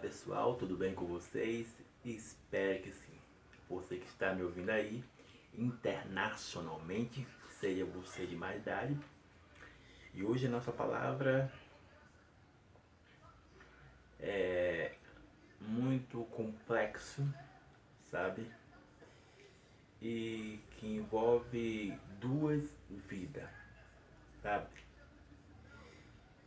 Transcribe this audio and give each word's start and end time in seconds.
pessoal, 0.00 0.54
tudo 0.54 0.78
bem 0.78 0.94
com 0.94 1.04
vocês? 1.04 1.76
Espero 2.02 2.82
que 2.82 2.90
sim. 2.90 3.18
Você 3.68 3.98
que 3.98 4.06
está 4.06 4.34
me 4.34 4.42
ouvindo 4.42 4.70
aí, 4.70 5.04
internacionalmente, 5.54 7.26
seja 7.50 7.84
você 7.84 8.26
de 8.26 8.34
mais 8.34 8.62
idade. 8.62 8.98
E 10.14 10.24
hoje 10.24 10.46
a 10.46 10.50
nossa 10.50 10.72
palavra 10.72 11.52
é 14.18 14.94
muito 15.60 16.24
complexo, 16.30 17.22
sabe? 18.10 18.50
E 20.00 20.60
que 20.78 20.86
envolve 20.86 21.92
duas 22.18 22.74
vidas, 22.88 23.50
sabe? 24.42 24.66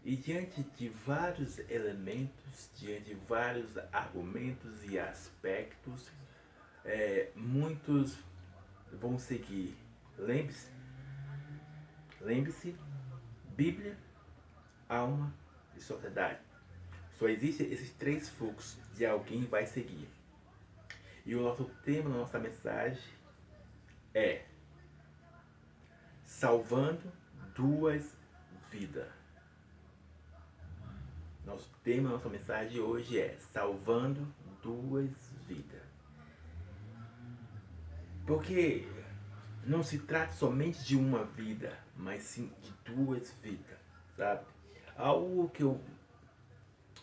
E 0.03 0.17
diante 0.17 0.61
de 0.61 0.89
vários 0.89 1.59
elementos, 1.69 2.69
diante 2.75 3.05
de 3.05 3.13
vários 3.13 3.77
argumentos 3.91 4.83
e 4.83 4.99
aspectos, 4.99 6.09
é, 6.83 7.31
muitos 7.35 8.17
vão 8.91 9.17
seguir. 9.17 9.77
Lembre-se, 10.17 10.69
lembre-se, 12.19 12.75
Bíblia, 13.55 13.97
alma 14.89 15.33
e 15.75 15.81
sociedade. 15.81 16.39
Só 17.17 17.27
existem 17.29 17.71
esses 17.71 17.91
três 17.91 18.27
fluxos 18.27 18.77
de 18.95 19.05
alguém 19.05 19.45
vai 19.45 19.65
seguir. 19.65 20.09
E 21.25 21.35
o 21.35 21.41
nosso 21.41 21.65
tema, 21.83 22.09
a 22.09 22.17
nossa 22.17 22.39
mensagem 22.39 23.01
é 24.13 24.43
salvando 26.25 27.11
duas 27.55 28.17
vidas. 28.69 29.22
Nosso 31.45 31.69
tema, 31.83 32.09
nossa 32.09 32.29
mensagem 32.29 32.79
hoje 32.79 33.19
é 33.19 33.35
salvando 33.51 34.27
duas 34.61 35.11
vidas. 35.47 35.81
Porque 38.25 38.87
não 39.65 39.83
se 39.83 39.99
trata 39.99 40.31
somente 40.33 40.83
de 40.83 40.95
uma 40.95 41.25
vida, 41.25 41.77
mas 41.97 42.23
sim 42.23 42.51
de 42.61 42.71
duas 42.93 43.31
vidas, 43.41 43.77
sabe? 44.15 44.45
Algo 44.95 45.49
que 45.49 45.63
eu 45.63 45.81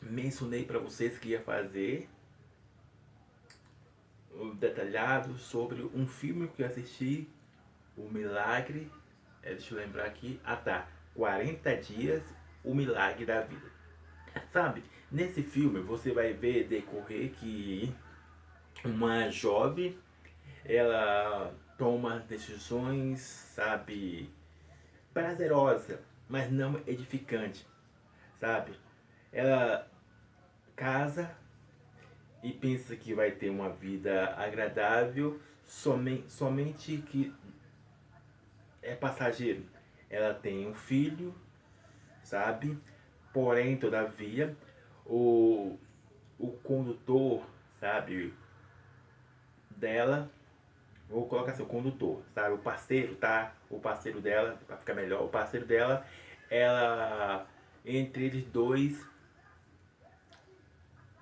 mencionei 0.02 0.64
para 0.64 0.78
vocês 0.78 1.18
que 1.18 1.30
ia 1.30 1.42
fazer 1.42 2.08
detalhado 4.60 5.36
sobre 5.38 5.82
um 5.82 6.06
filme 6.06 6.48
que 6.48 6.62
eu 6.62 6.66
assisti, 6.66 7.28
O 7.96 8.08
Milagre, 8.08 8.90
é, 9.42 9.50
deixa 9.50 9.74
eu 9.74 9.78
lembrar 9.78 10.04
aqui, 10.04 10.40
ah 10.44 10.56
tá, 10.56 10.88
40 11.14 11.76
dias, 11.76 12.22
o 12.64 12.74
milagre 12.74 13.26
da 13.26 13.40
vida. 13.40 13.79
Sabe, 14.52 14.82
nesse 15.10 15.42
filme 15.42 15.80
você 15.80 16.12
vai 16.12 16.32
ver 16.32 16.66
decorrer 16.66 17.30
que 17.30 17.94
uma 18.84 19.30
jovem 19.30 19.98
ela 20.64 21.54
toma 21.78 22.20
decisões, 22.20 23.20
sabe, 23.20 24.30
prazerosa, 25.14 26.00
mas 26.28 26.50
não 26.50 26.80
edificante, 26.86 27.66
sabe? 28.38 28.72
Ela 29.32 29.88
casa 30.76 31.34
e 32.42 32.52
pensa 32.52 32.96
que 32.96 33.14
vai 33.14 33.30
ter 33.30 33.50
uma 33.50 33.70
vida 33.70 34.34
agradável, 34.36 35.40
somente, 35.64 36.30
somente 36.30 36.98
que 36.98 37.34
é 38.82 38.94
passageiro. 38.94 39.64
Ela 40.08 40.34
tem 40.34 40.66
um 40.66 40.74
filho, 40.74 41.34
sabe? 42.22 42.78
Porém, 43.32 43.76
todavia, 43.76 44.56
o, 45.06 45.78
o 46.38 46.48
condutor, 46.64 47.44
sabe, 47.78 48.34
dela, 49.70 50.30
vou 51.08 51.26
colocar 51.26 51.52
assim, 51.52 51.62
o 51.62 51.66
condutor, 51.66 52.22
sabe, 52.34 52.54
o 52.54 52.58
parceiro, 52.58 53.14
tá? 53.16 53.52
O 53.68 53.78
parceiro 53.78 54.20
dela, 54.20 54.58
para 54.66 54.76
ficar 54.76 54.94
melhor, 54.94 55.24
o 55.24 55.28
parceiro 55.28 55.66
dela, 55.66 56.06
ela, 56.48 57.46
entre 57.84 58.24
eles 58.26 58.44
dois, 58.46 59.06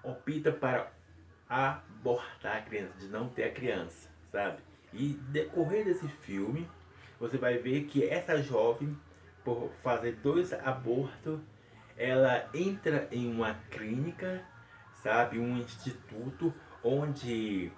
opta 0.03 0.53
para 0.53 0.91
abortar 1.49 2.59
a 2.59 2.63
criança, 2.63 2.99
de 2.99 3.09
não 3.09 3.29
ter 3.29 3.45
a 3.45 3.53
criança, 3.53 4.09
sabe? 4.31 4.63
E 4.93 5.15
decorrer 5.31 5.85
desse 5.85 6.09
filme, 6.09 6.69
você 7.19 7.37
vai 7.37 7.59
ver 7.59 7.85
que 7.85 8.07
essa 8.09 8.43
jovem, 8.43 8.97
por 9.45 9.71
fazer 9.83 10.13
dois 10.17 10.53
abortos, 10.53 11.41
ela 11.99 12.49
entra 12.55 13.09
em 13.11 13.29
uma 13.29 13.55
clínica, 13.71 14.41
sabe, 14.95 15.39
um 15.39 15.59
instituto 15.59 16.55
onde 16.83 17.73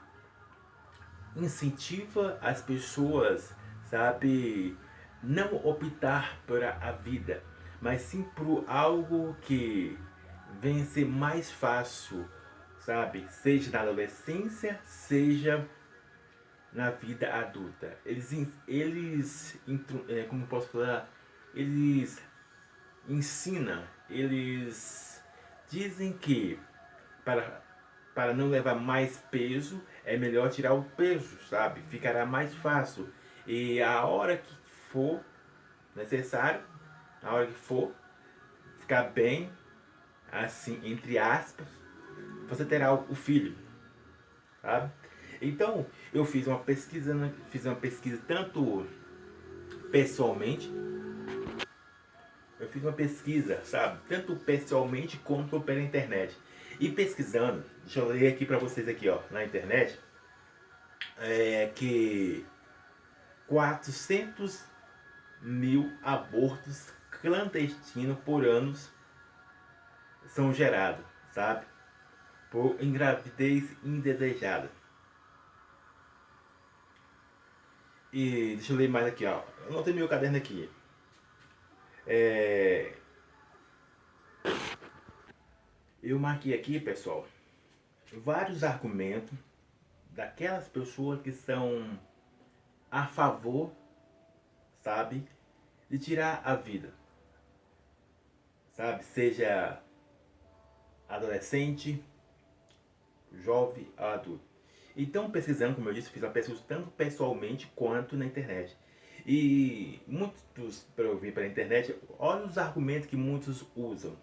incentiva 1.34 2.38
as 2.42 2.60
pessoas, 2.60 3.56
sabe, 3.84 4.76
não 5.22 5.54
optar 5.64 6.38
por 6.46 6.62
a 6.62 6.92
vida, 6.92 7.42
mas 7.80 8.02
sim 8.02 8.22
por 8.22 8.64
algo 8.68 9.34
que 9.40 9.98
vem 10.60 10.84
ser 10.84 11.06
mais 11.06 11.50
fácil, 11.50 12.28
sabe, 12.78 13.26
seja 13.30 13.70
na 13.70 13.80
adolescência, 13.80 14.78
seja 14.84 15.66
na 16.74 16.90
vida 16.90 17.32
adulta. 17.32 17.96
Eles, 18.04 18.32
eles 18.68 19.58
é, 20.08 20.24
como 20.24 20.46
posso 20.46 20.68
falar, 20.68 21.10
eles 21.54 22.22
ensinam 23.08 23.82
eles 24.10 25.22
dizem 25.68 26.12
que 26.12 26.58
para, 27.24 27.62
para 28.14 28.34
não 28.34 28.48
levar 28.48 28.74
mais 28.74 29.18
peso, 29.30 29.80
é 30.04 30.16
melhor 30.16 30.50
tirar 30.50 30.74
o 30.74 30.82
peso, 30.82 31.38
sabe? 31.48 31.80
Ficará 31.88 32.26
mais 32.26 32.54
fácil. 32.54 33.08
E 33.46 33.80
a 33.80 34.04
hora 34.04 34.36
que 34.36 34.54
for 34.90 35.20
necessário, 35.94 36.60
a 37.22 37.32
hora 37.32 37.46
que 37.46 37.52
for 37.52 37.92
ficar 38.78 39.04
bem, 39.04 39.50
assim, 40.32 40.80
entre 40.84 41.18
aspas, 41.18 41.66
você 42.48 42.64
terá 42.64 42.92
o 42.92 43.14
filho, 43.14 43.56
sabe? 44.60 44.90
Então, 45.40 45.86
eu 46.12 46.24
fiz 46.24 46.46
uma 46.46 46.58
pesquisa, 46.58 47.14
fiz 47.48 47.64
uma 47.64 47.76
pesquisa 47.76 48.20
tanto 48.26 48.86
pessoalmente 49.90 50.70
fiz 52.70 52.82
uma 52.82 52.92
pesquisa, 52.92 53.62
sabe? 53.64 54.00
Tanto 54.08 54.36
pessoalmente 54.36 55.18
quanto 55.18 55.60
pela 55.60 55.80
internet. 55.80 56.36
E 56.78 56.90
pesquisando, 56.90 57.64
deixa 57.82 58.00
eu 58.00 58.08
ler 58.08 58.32
aqui 58.32 58.46
para 58.46 58.58
vocês 58.58 58.88
aqui, 58.88 59.08
ó, 59.08 59.20
na 59.30 59.44
internet, 59.44 59.98
é 61.18 61.70
que 61.74 62.46
400 63.46 64.64
mil 65.42 65.92
abortos 66.02 66.92
clandestinos 67.20 68.18
por 68.20 68.46
ano 68.46 68.74
são 70.26 70.54
gerados, 70.54 71.04
sabe? 71.32 71.66
Por 72.50 72.76
engravidez 72.80 73.76
indesejada. 73.84 74.70
E 78.12 78.56
deixa 78.56 78.72
eu 78.72 78.76
ler 78.76 78.88
mais 78.88 79.06
aqui, 79.06 79.24
ó. 79.26 79.42
Eu 79.66 79.72
não 79.72 79.82
tenho 79.82 79.96
meu 79.96 80.08
caderno 80.08 80.36
aqui. 80.36 80.68
É... 82.12 82.92
Eu 86.02 86.18
marquei 86.18 86.52
aqui, 86.52 86.80
pessoal, 86.80 87.24
vários 88.24 88.64
argumentos 88.64 89.38
daquelas 90.10 90.66
pessoas 90.66 91.22
que 91.22 91.30
são 91.30 92.00
a 92.90 93.06
favor, 93.06 93.70
sabe, 94.80 95.24
de 95.88 96.00
tirar 96.00 96.42
a 96.44 96.56
vida. 96.56 96.92
Sabe, 98.72 99.04
seja 99.04 99.80
adolescente, 101.08 102.02
jovem 103.34 103.86
adulto. 103.96 104.44
Então, 104.96 105.30
pesquisando, 105.30 105.76
como 105.76 105.88
eu 105.88 105.94
disse, 105.94 106.10
fiz 106.10 106.24
uma 106.24 106.32
pesquisa 106.32 106.60
tanto 106.66 106.90
pessoalmente 106.90 107.70
quanto 107.76 108.16
na 108.16 108.26
internet. 108.26 108.76
E 109.26 110.00
muitos, 110.06 110.86
para 110.96 111.08
ouvir 111.08 111.32
pela 111.32 111.46
internet, 111.46 111.94
olha 112.18 112.46
os 112.46 112.58
argumentos 112.58 113.08
que 113.08 113.16
muitos 113.16 113.66
usam. 113.76 114.16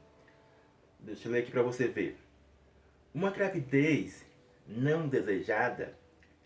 Deixa 1.00 1.28
eu 1.28 1.32
ler 1.32 1.40
aqui 1.40 1.52
para 1.52 1.62
você 1.62 1.88
ver. 1.88 2.18
Uma 3.14 3.32
gravidez 3.32 4.26
não 4.68 5.08
desejada 5.08 5.98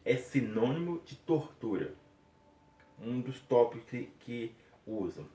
é 0.03 0.15
sinônimo 0.15 1.01
de 1.05 1.15
tortura. 1.15 1.93
Um 2.99 3.19
dos 3.19 3.39
tópicos 3.41 3.89
que, 3.89 4.11
que 4.19 4.55
usam. 4.85 5.27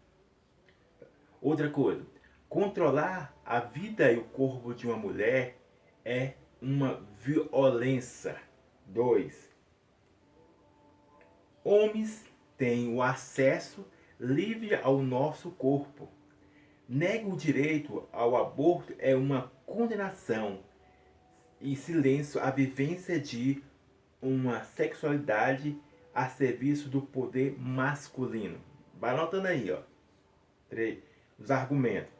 Outra 1.40 1.70
coisa, 1.70 2.04
controlar 2.48 3.36
a 3.44 3.60
vida 3.60 4.10
e 4.10 4.18
o 4.18 4.24
corpo 4.24 4.74
de 4.74 4.86
uma 4.86 4.96
mulher 4.96 5.58
é 6.04 6.34
uma 6.60 7.00
violência. 7.22 8.40
Dois, 8.88 9.50
homens 11.64 12.24
tem 12.56 12.94
o 12.94 13.02
acesso 13.02 13.86
livre 14.18 14.74
ao 14.76 15.02
nosso 15.02 15.50
corpo. 15.50 16.08
Nega 16.88 17.26
o 17.28 17.36
direito 17.36 18.08
ao 18.12 18.36
aborto 18.36 18.94
é 18.98 19.14
uma 19.14 19.52
condenação. 19.64 20.60
e 21.60 21.74
silêncio 21.74 22.38
a 22.40 22.50
vivência 22.50 23.18
de 23.18 23.62
uma 24.20 24.62
sexualidade 24.62 25.76
a 26.14 26.28
serviço 26.28 26.88
do 26.88 27.00
poder 27.00 27.58
masculino. 27.58 28.58
Vai 28.98 29.12
anotando 29.12 29.48
aí, 29.48 29.70
ó. 29.70 29.80
Os 31.38 31.50
argumentos. 31.50 32.12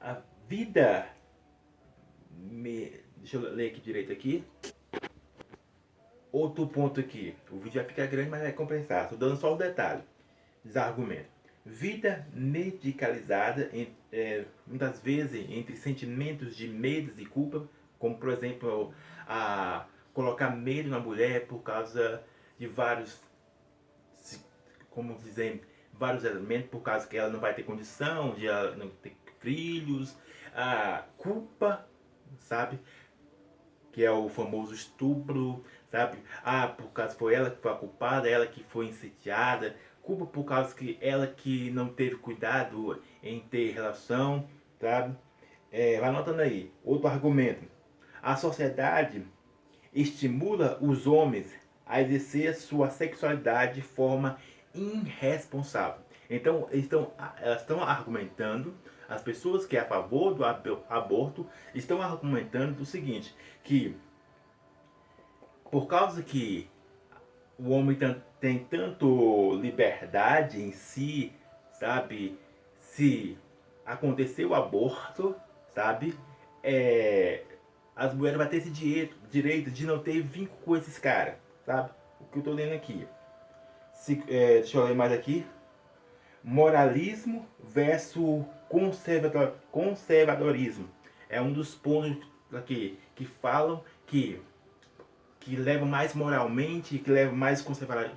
A 0.00 0.20
vida. 0.48 1.08
Me, 2.30 3.00
deixa 3.16 3.36
eu 3.36 3.54
ler 3.54 3.70
aqui 3.70 3.80
direito 3.80 4.12
aqui. 4.12 4.44
Outro 6.34 6.66
ponto 6.66 6.98
aqui. 6.98 7.32
O 7.48 7.60
vídeo 7.60 7.80
vai 7.80 7.84
ficar 7.84 8.06
grande, 8.08 8.28
mas 8.28 8.42
vai 8.42 8.50
compensar. 8.50 9.04
Estou 9.04 9.16
dando 9.16 9.36
só 9.36 9.54
o 9.54 9.56
detalhe. 9.56 10.02
Desargumento. 10.64 11.28
Vida 11.64 12.26
medicalizada, 12.32 13.70
é, 14.12 14.44
muitas 14.66 14.98
vezes 14.98 15.48
entre 15.48 15.76
sentimentos 15.76 16.56
de 16.56 16.66
medo 16.66 17.12
e 17.16 17.24
culpa, 17.24 17.68
como 18.00 18.18
por 18.18 18.30
exemplo 18.30 18.92
a 19.28 19.86
colocar 20.12 20.50
medo 20.50 20.88
na 20.88 20.98
mulher 20.98 21.46
por 21.46 21.62
causa 21.62 22.20
de 22.58 22.66
vários, 22.66 23.22
como 24.90 25.16
dizem, 25.18 25.60
vários 25.92 26.24
elementos, 26.24 26.68
por 26.68 26.80
causa 26.80 27.06
que 27.06 27.16
ela 27.16 27.30
não 27.30 27.38
vai 27.38 27.54
ter 27.54 27.62
condição 27.62 28.34
de 28.34 28.46
não 28.76 28.88
ter 28.90 29.16
filhos, 29.38 30.16
a 30.52 31.04
culpa, 31.16 31.86
sabe? 32.40 32.80
Que 33.92 34.04
é 34.04 34.10
o 34.10 34.28
famoso 34.28 34.74
estupro, 34.74 35.64
sabe? 35.94 36.18
Ah, 36.44 36.66
por 36.66 36.88
causa 36.88 37.14
foi 37.14 37.34
ela 37.34 37.50
que 37.50 37.62
foi 37.62 37.70
a 37.70 37.76
culpada, 37.76 38.28
ela 38.28 38.46
que 38.48 38.64
foi 38.64 38.86
incendiada, 38.86 39.76
culpa 40.02 40.26
por 40.26 40.42
causa 40.42 40.74
que 40.74 40.98
ela 41.00 41.24
que 41.24 41.70
não 41.70 41.88
teve 41.88 42.16
cuidado 42.16 43.00
em 43.22 43.38
ter 43.38 43.70
relação, 43.70 44.48
sabe? 44.80 45.16
É, 45.70 46.00
vai 46.00 46.08
anotando 46.08 46.42
aí. 46.42 46.72
Outro 46.84 47.06
argumento. 47.06 47.64
A 48.20 48.34
sociedade 48.34 49.24
estimula 49.92 50.78
os 50.80 51.06
homens 51.06 51.54
a 51.86 52.00
exercer 52.00 52.56
sua 52.56 52.90
sexualidade 52.90 53.74
de 53.74 53.82
forma 53.82 54.36
irresponsável. 54.74 56.02
Então, 56.28 56.68
estão, 56.72 57.12
elas 57.40 57.60
estão 57.60 57.80
argumentando, 57.80 58.74
as 59.08 59.22
pessoas 59.22 59.64
que 59.64 59.76
é 59.76 59.80
a 59.80 59.84
favor 59.84 60.34
do 60.34 60.44
aborto 60.44 61.46
estão 61.72 62.02
argumentando 62.02 62.82
o 62.82 62.86
seguinte, 62.86 63.32
que 63.62 63.96
por 65.70 65.86
causa 65.86 66.22
que 66.22 66.68
o 67.58 67.70
homem 67.70 67.98
tem 68.40 68.58
tanto 68.58 69.54
liberdade 69.56 70.60
em 70.60 70.72
si, 70.72 71.32
sabe? 71.72 72.38
Se 72.78 73.38
acontecer 73.84 74.44
o 74.44 74.54
aborto, 74.54 75.34
sabe? 75.74 76.14
É, 76.62 77.42
as 77.94 78.14
mulheres 78.14 78.38
vão 78.38 78.48
ter 78.48 78.56
esse 78.56 78.70
direito, 78.70 79.16
direito 79.30 79.70
de 79.70 79.86
não 79.86 79.98
ter 79.98 80.20
vínculo 80.22 80.58
com 80.64 80.76
esses 80.76 80.98
caras, 80.98 81.34
sabe? 81.64 81.90
O 82.20 82.24
que 82.24 82.38
eu 82.38 82.42
tô 82.42 82.52
lendo 82.52 82.74
aqui. 82.74 83.06
Se, 83.92 84.22
é, 84.28 84.60
deixa 84.60 84.78
eu 84.78 84.84
ler 84.84 84.94
mais 84.94 85.12
aqui. 85.12 85.46
Moralismo 86.42 87.46
versus 87.62 88.44
conservador, 88.68 89.54
conservadorismo. 89.70 90.88
É 91.28 91.40
um 91.40 91.52
dos 91.52 91.74
pontos 91.74 92.28
aqui 92.52 92.98
que 93.14 93.24
falam 93.24 93.82
que 94.06 94.42
que 95.44 95.54
leva 95.56 95.84
mais 95.84 96.14
moralmente, 96.14 96.98
que 96.98 97.10
leva 97.10 97.32
mais 97.32 97.60
conservador 97.60 98.10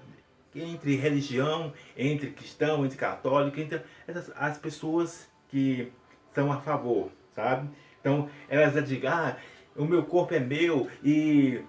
entre 0.56 0.96
religião, 0.96 1.74
entre 1.96 2.32
cristão, 2.32 2.86
entre 2.86 2.98
católico, 2.98 3.60
entre 3.60 3.82
essas, 4.08 4.32
as 4.36 4.58
pessoas 4.58 5.30
que 5.50 5.92
são 6.34 6.52
a 6.52 6.62
favor, 6.62 7.12
sabe? 7.36 7.70
Então 8.00 8.30
elas 8.48 8.74
dizem, 8.88 9.08
ah, 9.08 9.36
o 9.76 9.84
meu 9.84 10.04
corpo 10.06 10.34
é 10.34 10.40
meu 10.40 10.90
e 11.04 11.62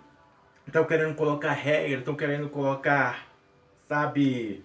estão 0.65 0.85
querendo 0.85 1.15
colocar 1.17 1.53
regras, 1.53 1.99
estão 1.99 2.15
querendo 2.15 2.49
colocar, 2.49 3.27
sabe, 3.87 4.65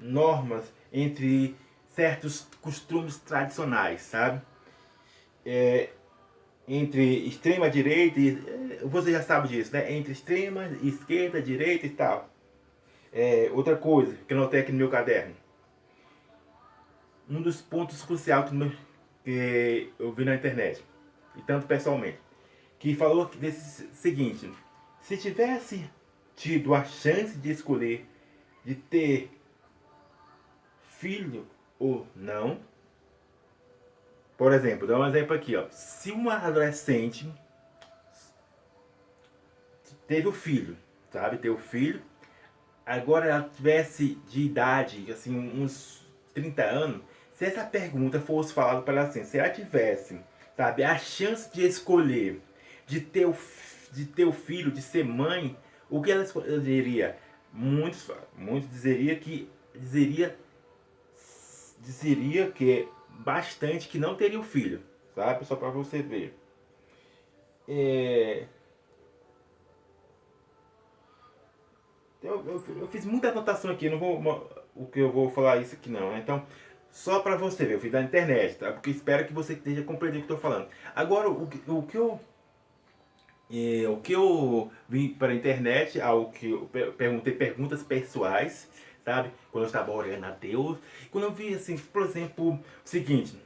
normas 0.00 0.72
entre 0.92 1.56
certos 1.86 2.48
costumes 2.60 3.18
tradicionais, 3.18 4.02
sabe? 4.02 4.42
É, 5.46 5.90
entre 6.66 7.26
extrema 7.26 7.68
direita 7.68 8.20
e 8.20 8.28
eh, 8.30 8.80
você 8.84 9.12
já 9.12 9.22
sabe 9.22 9.48
disso, 9.48 9.72
né? 9.72 9.92
Entre 9.92 10.12
extrema, 10.12 10.66
esquerda, 10.82 11.42
direita 11.42 11.86
e 11.86 11.90
tal. 11.90 12.30
É, 13.12 13.50
outra 13.52 13.76
coisa 13.76 14.16
que 14.26 14.32
eu 14.32 14.38
notei 14.38 14.60
aqui 14.60 14.72
no 14.72 14.78
meu 14.78 14.88
caderno. 14.88 15.34
Um 17.28 17.42
dos 17.42 17.60
pontos 17.60 18.02
cruciais 18.02 18.50
que, 19.24 19.92
eu 19.98 20.12
vi 20.12 20.24
na 20.24 20.34
internet, 20.34 20.84
e 21.36 21.42
tanto 21.42 21.66
pessoalmente, 21.66 22.18
que 22.78 22.94
falou 22.94 23.26
desse 23.26 23.86
seguinte: 23.94 24.50
se 25.00 25.16
tivesse 25.16 25.88
tido 26.34 26.74
a 26.74 26.84
chance 26.84 27.36
de 27.38 27.50
escolher 27.50 28.06
de 28.64 28.74
ter 28.74 29.30
filho 30.98 31.46
ou 31.78 32.06
não, 32.14 32.60
por 34.36 34.52
exemplo, 34.52 34.86
dá 34.86 34.98
um 34.98 35.06
exemplo 35.06 35.34
aqui, 35.34 35.56
ó. 35.56 35.66
Se 35.70 36.10
uma 36.10 36.34
adolescente 36.36 37.32
teve 40.06 40.28
o 40.28 40.32
filho, 40.32 40.76
sabe? 41.10 41.38
Teve 41.38 41.54
o 41.54 41.58
filho, 41.58 42.02
agora 42.84 43.26
ela 43.26 43.50
tivesse 43.54 44.18
de 44.28 44.42
idade, 44.42 45.10
assim, 45.10 45.36
uns 45.36 46.06
30 46.34 46.62
anos, 46.62 47.02
se 47.32 47.44
essa 47.44 47.64
pergunta 47.64 48.20
fosse 48.20 48.52
falada 48.52 48.82
para 48.82 48.94
ela 49.00 49.08
assim, 49.08 49.24
se 49.24 49.38
ela 49.38 49.50
tivesse, 49.50 50.20
sabe, 50.56 50.84
a 50.84 50.98
chance 50.98 51.52
de 51.52 51.66
escolher, 51.66 52.40
de 52.86 53.00
ter 53.00 53.26
o, 53.26 53.34
de 53.92 54.04
ter 54.04 54.24
o 54.24 54.32
filho, 54.32 54.70
de 54.70 54.82
ser 54.82 55.04
mãe, 55.04 55.56
o 55.88 56.02
que 56.02 56.10
ela 56.10 56.24
diria? 56.62 57.18
Muitos, 57.52 58.10
muitos 58.36 58.70
dizeria 58.70 59.14
que 59.16 59.48
dizeria 59.74 60.36
dizeria 61.80 62.50
que 62.50 62.88
bastante 63.18 63.88
que 63.88 63.98
não 63.98 64.16
teriam 64.16 64.42
filho, 64.42 64.82
sabe? 65.14 65.44
Só 65.44 65.56
para 65.56 65.70
você 65.70 66.02
ver. 66.02 66.38
É... 67.68 68.46
Eu, 72.22 72.44
eu, 72.46 72.64
eu, 72.80 72.86
fiz 72.86 73.04
muita 73.04 73.30
anotação 73.30 73.70
aqui, 73.70 73.90
não 73.90 73.98
vou 73.98 74.48
o 74.74 74.86
que 74.86 75.00
eu 75.00 75.10
vou 75.10 75.28
falar 75.28 75.58
isso 75.58 75.74
aqui 75.74 75.90
não, 75.90 76.12
né? 76.12 76.20
Então, 76.22 76.46
só 76.90 77.20
para 77.20 77.36
você 77.36 77.64
ver, 77.64 77.74
eu 77.74 77.80
fiz 77.80 77.90
da 77.90 78.00
internet, 78.00 78.58
tá? 78.58 78.72
Porque 78.72 78.90
espero 78.90 79.26
que 79.26 79.32
você 79.32 79.54
esteja 79.54 79.82
compreendendo 79.82 80.24
o 80.24 80.26
que 80.26 80.32
eu 80.32 80.36
estou 80.36 80.50
falando. 80.50 80.68
Agora, 80.94 81.28
o, 81.28 81.42
o 81.42 81.82
que 81.82 81.96
eu 81.96 82.20
é, 83.50 83.86
o 83.86 83.98
que 83.98 84.12
eu 84.12 84.70
vim 84.88 85.10
para 85.10 85.32
a 85.32 85.34
internet, 85.34 86.00
algo 86.00 86.32
que 86.32 86.50
eu 86.50 86.70
perguntei 86.96 87.34
perguntas 87.34 87.82
pessoais, 87.82 88.66
sabe? 89.04 89.30
Quando 89.50 89.64
eu 89.64 89.68
estava 89.68 89.90
orando 89.90 90.26
a 90.26 90.30
Deus. 90.30 90.78
Quando 91.10 91.24
eu 91.24 91.32
vi, 91.32 91.54
assim, 91.54 91.76
por 91.76 92.02
exemplo, 92.02 92.52
o 92.52 92.60
seguinte, 92.84 93.36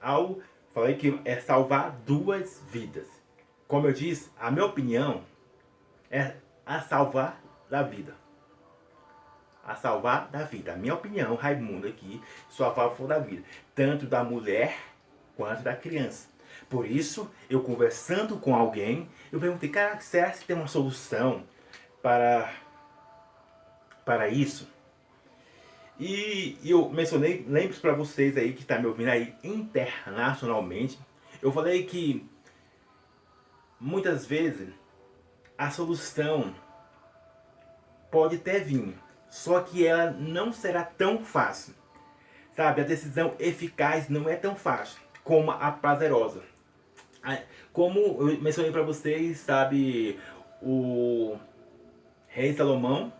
ao 0.00 0.38
falei 0.72 0.94
que 0.94 1.20
é 1.24 1.40
salvar 1.40 1.90
duas 2.06 2.62
vidas. 2.70 3.06
Como 3.66 3.86
eu 3.86 3.92
disse, 3.92 4.30
a 4.38 4.50
minha 4.50 4.64
opinião 4.64 5.22
é 6.10 6.34
a 6.64 6.80
salvar 6.80 7.40
da 7.68 7.82
vida. 7.82 8.14
A 9.64 9.74
salvar 9.74 10.28
da 10.28 10.44
vida. 10.44 10.72
A 10.72 10.76
minha 10.76 10.94
opinião, 10.94 11.34
Raimundo 11.34 11.86
aqui, 11.86 12.22
sou 12.48 12.66
a 12.66 12.74
favor 12.74 13.08
da 13.08 13.18
vida. 13.18 13.42
Tanto 13.74 14.06
da 14.06 14.24
mulher 14.24 14.78
quanto 15.36 15.62
da 15.62 15.74
criança. 15.74 16.28
Por 16.68 16.86
isso, 16.86 17.30
eu 17.48 17.62
conversando 17.62 18.36
com 18.36 18.54
alguém, 18.54 19.08
eu 19.30 19.38
perguntei, 19.38 19.68
cara, 19.68 20.00
será 20.00 20.30
que 20.30 20.44
tem 20.44 20.56
uma 20.56 20.66
solução 20.66 21.44
para, 22.02 22.52
para 24.04 24.28
isso? 24.28 24.68
E, 25.98 26.56
eu 26.64 26.88
mencionei, 26.90 27.44
lembre 27.48 27.76
para 27.76 27.92
vocês 27.92 28.36
aí 28.36 28.52
que 28.52 28.62
está 28.62 28.78
me 28.78 28.86
ouvindo 28.86 29.08
aí 29.08 29.34
internacionalmente, 29.42 30.98
eu 31.42 31.50
falei 31.50 31.84
que 31.84 32.28
muitas 33.80 34.24
vezes 34.24 34.68
a 35.56 35.70
solução 35.70 36.54
pode 38.10 38.36
até 38.36 38.60
vir, 38.60 38.94
só 39.28 39.60
que 39.60 39.84
ela 39.84 40.12
não 40.12 40.52
será 40.52 40.84
tão 40.84 41.24
fácil. 41.24 41.74
Sabe, 42.54 42.80
a 42.80 42.84
decisão 42.84 43.34
eficaz 43.38 44.08
não 44.08 44.28
é 44.28 44.34
tão 44.34 44.56
fácil 44.56 45.00
como 45.22 45.50
a 45.50 45.70
prazerosa. 45.70 46.42
Como 47.72 47.98
eu 48.00 48.40
mencionei 48.40 48.72
para 48.72 48.82
vocês, 48.82 49.38
sabe, 49.38 50.18
o 50.62 51.36
rei 52.26 52.52
Salomão, 52.54 53.12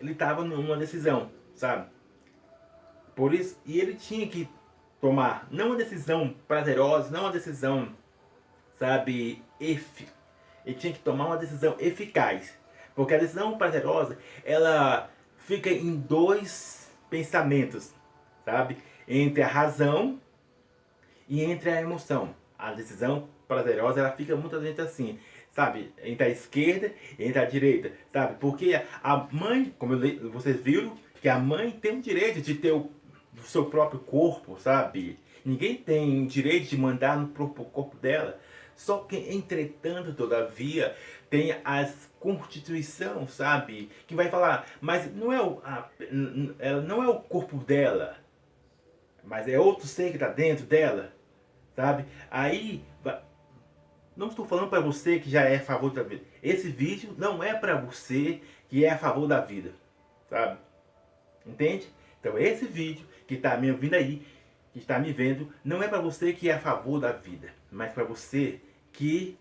ele 0.00 0.12
estava 0.12 0.42
numa 0.44 0.76
decisão, 0.76 1.30
sabe? 1.54 1.93
Por 3.14 3.32
isso, 3.32 3.58
e 3.64 3.80
ele 3.80 3.94
tinha 3.94 4.26
que 4.26 4.48
tomar 5.00 5.46
não 5.50 5.68
uma 5.68 5.76
decisão 5.76 6.34
prazerosa, 6.48 7.10
não 7.10 7.20
uma 7.22 7.32
decisão, 7.32 7.88
sabe, 8.78 9.42
ef, 9.60 10.06
ele 10.64 10.74
tinha 10.76 10.92
que 10.92 10.98
tomar 10.98 11.26
uma 11.26 11.36
decisão 11.36 11.76
eficaz. 11.78 12.56
Porque 12.94 13.14
a 13.14 13.18
decisão 13.18 13.58
prazerosa, 13.58 14.16
ela 14.44 15.10
fica 15.38 15.68
em 15.68 15.96
dois 15.96 16.90
pensamentos, 17.10 17.92
sabe? 18.44 18.78
Entre 19.06 19.42
a 19.42 19.46
razão 19.46 20.18
e 21.28 21.42
entre 21.42 21.70
a 21.70 21.80
emoção. 21.80 22.34
A 22.58 22.72
decisão 22.72 23.28
prazerosa, 23.46 24.00
ela 24.00 24.12
fica 24.12 24.36
muita 24.36 24.60
gente 24.60 24.80
assim, 24.80 25.18
sabe? 25.52 25.92
Entre 26.02 26.26
a 26.26 26.30
esquerda 26.30 26.92
e 27.18 27.24
entre 27.24 27.38
a 27.38 27.44
direita, 27.44 27.92
sabe? 28.12 28.36
Porque 28.38 28.80
a 29.02 29.28
mãe, 29.30 29.74
como 29.78 29.98
vocês 30.32 30.60
viram, 30.60 30.96
que 31.20 31.28
a 31.28 31.38
mãe 31.38 31.70
tem 31.70 31.98
o 31.98 32.02
direito 32.02 32.40
de 32.40 32.54
ter 32.54 32.72
o, 32.72 32.90
o 33.38 33.42
seu 33.42 33.66
próprio 33.66 34.00
corpo, 34.00 34.58
sabe? 34.58 35.18
Ninguém 35.44 35.76
tem 35.76 36.26
direito 36.26 36.68
de 36.68 36.76
mandar 36.76 37.18
no 37.18 37.28
próprio 37.28 37.64
corpo 37.66 37.96
dela. 37.96 38.38
Só 38.76 38.98
que, 38.98 39.16
entretanto, 39.16 40.14
todavia, 40.14 40.96
tem 41.30 41.56
as 41.64 42.10
constituição, 42.18 43.28
sabe? 43.28 43.90
Que 44.06 44.14
vai 44.14 44.30
falar, 44.30 44.66
mas 44.80 45.14
não 45.14 45.30
é 45.30 45.42
o, 45.42 45.60
a, 45.62 45.90
ela 46.58 46.80
não 46.80 47.02
é 47.02 47.08
o 47.08 47.20
corpo 47.20 47.58
dela, 47.58 48.16
mas 49.22 49.46
é 49.46 49.58
outro 49.58 49.86
ser 49.86 50.08
que 50.08 50.16
está 50.16 50.28
dentro 50.28 50.64
dela, 50.64 51.12
sabe? 51.76 52.06
Aí, 52.30 52.82
não 54.16 54.28
estou 54.28 54.46
falando 54.46 54.70
para 54.70 54.80
você 54.80 55.18
que 55.18 55.28
já 55.28 55.42
é 55.42 55.56
a 55.56 55.60
favor 55.60 55.92
da 55.92 56.02
vida. 56.02 56.24
Esse 56.42 56.70
vídeo 56.70 57.14
não 57.18 57.42
é 57.42 57.52
para 57.52 57.76
você 57.76 58.40
que 58.68 58.84
é 58.84 58.90
a 58.90 58.98
favor 58.98 59.26
da 59.26 59.40
vida, 59.40 59.72
sabe? 60.30 60.58
Entende? 61.44 61.88
Então 62.20 62.38
esse 62.38 62.64
vídeo 62.64 63.06
que 63.26 63.34
está 63.34 63.56
me 63.56 63.70
ouvindo 63.70 63.94
aí, 63.94 64.26
que 64.72 64.78
está 64.78 64.98
me 64.98 65.12
vendo, 65.12 65.52
não 65.64 65.82
é 65.82 65.88
para 65.88 66.00
você 66.00 66.32
que 66.32 66.48
é 66.48 66.54
a 66.54 66.60
favor 66.60 67.00
da 67.00 67.12
vida, 67.12 67.48
mas 67.70 67.92
para 67.92 68.04
você 68.04 68.60
que 68.92 69.38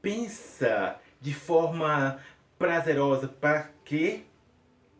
pensa 0.00 0.98
de 1.20 1.34
forma 1.34 2.18
prazerosa 2.58 3.28
para 3.28 3.70
quê? 3.84 4.22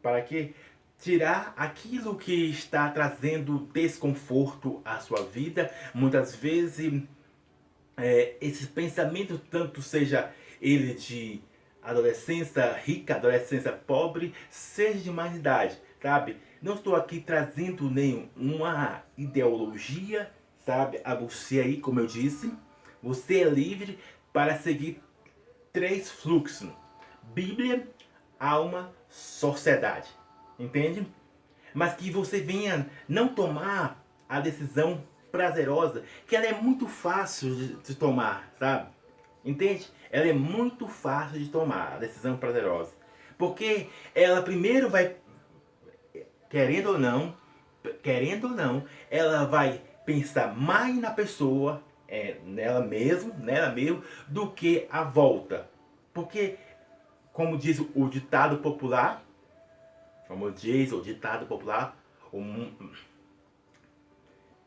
Para 0.03 0.23
quê? 0.23 0.53
Tirar 0.99 1.55
aquilo 1.57 2.17
que 2.17 2.51
está 2.51 2.91
trazendo 2.91 3.69
desconforto 3.73 4.83
à 4.85 4.99
sua 5.01 5.25
vida. 5.25 5.73
Muitas 5.95 6.37
vezes 6.37 7.03
é, 7.97 8.35
esse 8.41 8.67
pensamento, 8.67 9.39
tanto 9.51 9.81
seja 9.81 10.31
ele 10.61 10.95
de 10.95 11.41
adolescência 11.83 12.73
rica, 12.73 13.17
adolescência 13.17 13.73
pobre, 13.73 14.35
seja 14.51 15.01
de 15.01 15.11
mais 15.11 15.35
idade, 15.35 15.79
sabe? 16.03 16.37
Não 16.63 16.75
estou 16.75 16.95
aqui 16.95 17.21
trazendo 17.21 17.91
nenhuma 17.91 19.03
ideologia, 19.17 20.31
sabe? 20.65 21.01
A 21.05 21.15
você 21.15 21.61
aí, 21.61 21.79
como 21.79 22.01
eu 22.01 22.07
disse, 22.07 22.53
você 23.03 23.41
é 23.41 23.49
livre 23.49 23.99
para 24.33 24.59
seguir 24.59 25.03
três 25.73 26.11
fluxos: 26.11 26.69
Bíblia, 27.35 27.89
alma, 28.39 28.93
sociedade. 29.09 30.09
Entende? 30.59 31.07
Mas 31.73 31.95
que 31.95 32.11
você 32.11 32.41
venha 32.41 32.91
não 33.09 33.29
tomar 33.29 34.05
a 34.29 34.39
decisão 34.41 35.03
prazerosa, 35.33 36.05
que 36.27 36.37
ela 36.37 36.47
é 36.47 36.53
muito 36.53 36.87
fácil 36.87 37.55
de, 37.55 37.75
de 37.77 37.95
tomar, 37.95 38.53
sabe? 38.59 38.89
Entende? 39.45 39.89
Ela 40.11 40.29
é 40.29 40.33
muito 40.33 40.87
fácil 40.87 41.39
de 41.39 41.49
tomar 41.49 41.95
a 41.95 41.99
decisão 41.99 42.37
prazerosa. 42.37 42.93
Porque 43.39 43.89
ela 44.15 44.43
primeiro 44.43 44.91
vai, 44.91 45.17
querendo 46.51 46.91
ou 46.91 46.99
não, 46.99 47.35
querendo 48.03 48.49
ou 48.49 48.51
não, 48.51 48.85
ela 49.11 49.47
vai 49.47 49.81
pensar 50.05 50.55
mais 50.55 50.97
na 50.99 51.11
pessoa 51.11 51.83
é, 52.09 52.37
nela 52.45 52.85
mesmo, 52.85 53.33
nela 53.39 53.71
mesmo, 53.71 54.03
do 54.29 54.51
que 54.51 54.87
a 54.91 55.05
volta. 55.05 55.71
Porque, 56.13 56.59
como 57.33 57.57
diz 57.57 57.81
o 57.95 58.09
ditado 58.09 58.59
popular, 58.59 59.23
como 60.27 60.51
diz 60.51 60.93
o 60.93 61.01
ditado 61.01 61.47
popular, 61.47 61.97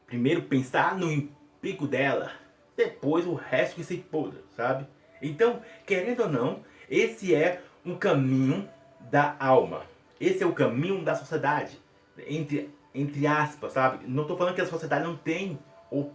primeiro 0.07 0.43
pensar 0.43 0.97
no 0.97 1.11
emprego 1.11 1.85
dela, 1.85 2.31
depois 2.75 3.27
o 3.27 3.33
resto 3.33 3.75
que 3.75 3.83
se 3.83 3.97
poda, 3.97 4.41
sabe? 4.55 4.87
Então, 5.21 5.61
querendo 5.85 6.23
ou 6.23 6.29
não, 6.29 6.63
esse 6.89 7.35
é 7.35 7.61
um 7.85 7.95
caminho 7.95 8.69
da 9.11 9.35
alma. 9.37 9.92
Esse 10.19 10.43
é 10.43 10.45
o 10.45 10.53
caminho 10.53 11.03
da 11.03 11.15
sociedade. 11.15 11.79
Entre, 12.27 12.69
entre 12.93 13.25
aspas, 13.25 13.73
sabe? 13.73 14.05
Não 14.07 14.23
estou 14.23 14.37
falando 14.37 14.55
que 14.55 14.61
a 14.61 14.67
sociedade 14.67 15.03
não 15.03 15.15
tem 15.15 15.59
ou 15.89 16.13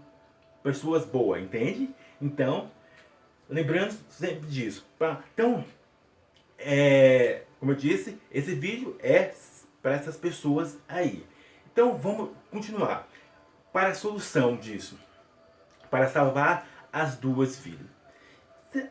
pessoas 0.63 1.05
boas, 1.05 1.43
entende? 1.43 1.91
Então, 2.21 2.71
lembrando 3.49 3.97
sempre 4.09 4.49
disso. 4.49 4.87
Então, 5.35 5.65
é, 6.59 7.43
como 7.59 7.73
eu 7.73 7.77
disse, 7.77 8.21
esse 8.31 8.55
vídeo 8.55 8.97
é 9.01 9.33
para 9.83 9.95
essas 9.95 10.17
pessoas 10.17 10.79
aí. 10.89 11.25
Então, 11.73 11.97
vamos 11.97 12.31
continuar. 12.51 13.09
Para 13.73 13.91
a 13.91 13.95
solução 13.95 14.57
disso, 14.57 14.99
para 15.91 16.09
salvar 16.09 16.67
as 16.93 17.17
duas 17.17 17.57
vidas. 17.59 17.87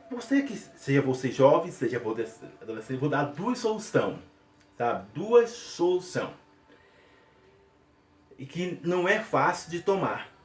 Você 0.10 0.42
que 0.42 0.56
seja 0.56 1.02
você 1.02 1.32
jovem, 1.32 1.72
seja 1.72 2.00
você 2.00 2.46
adolescente, 2.62 3.00
vou 3.00 3.10
dar 3.10 3.26
duas 3.26 3.60
soluções, 3.60 4.18
sabe? 4.77 5.07
Duas 5.13 5.50
soluções. 5.50 6.34
E 8.38 8.46
que 8.46 8.79
não 8.84 9.07
é 9.07 9.19
fácil 9.19 9.72
de 9.72 9.81
tomar 9.81 10.38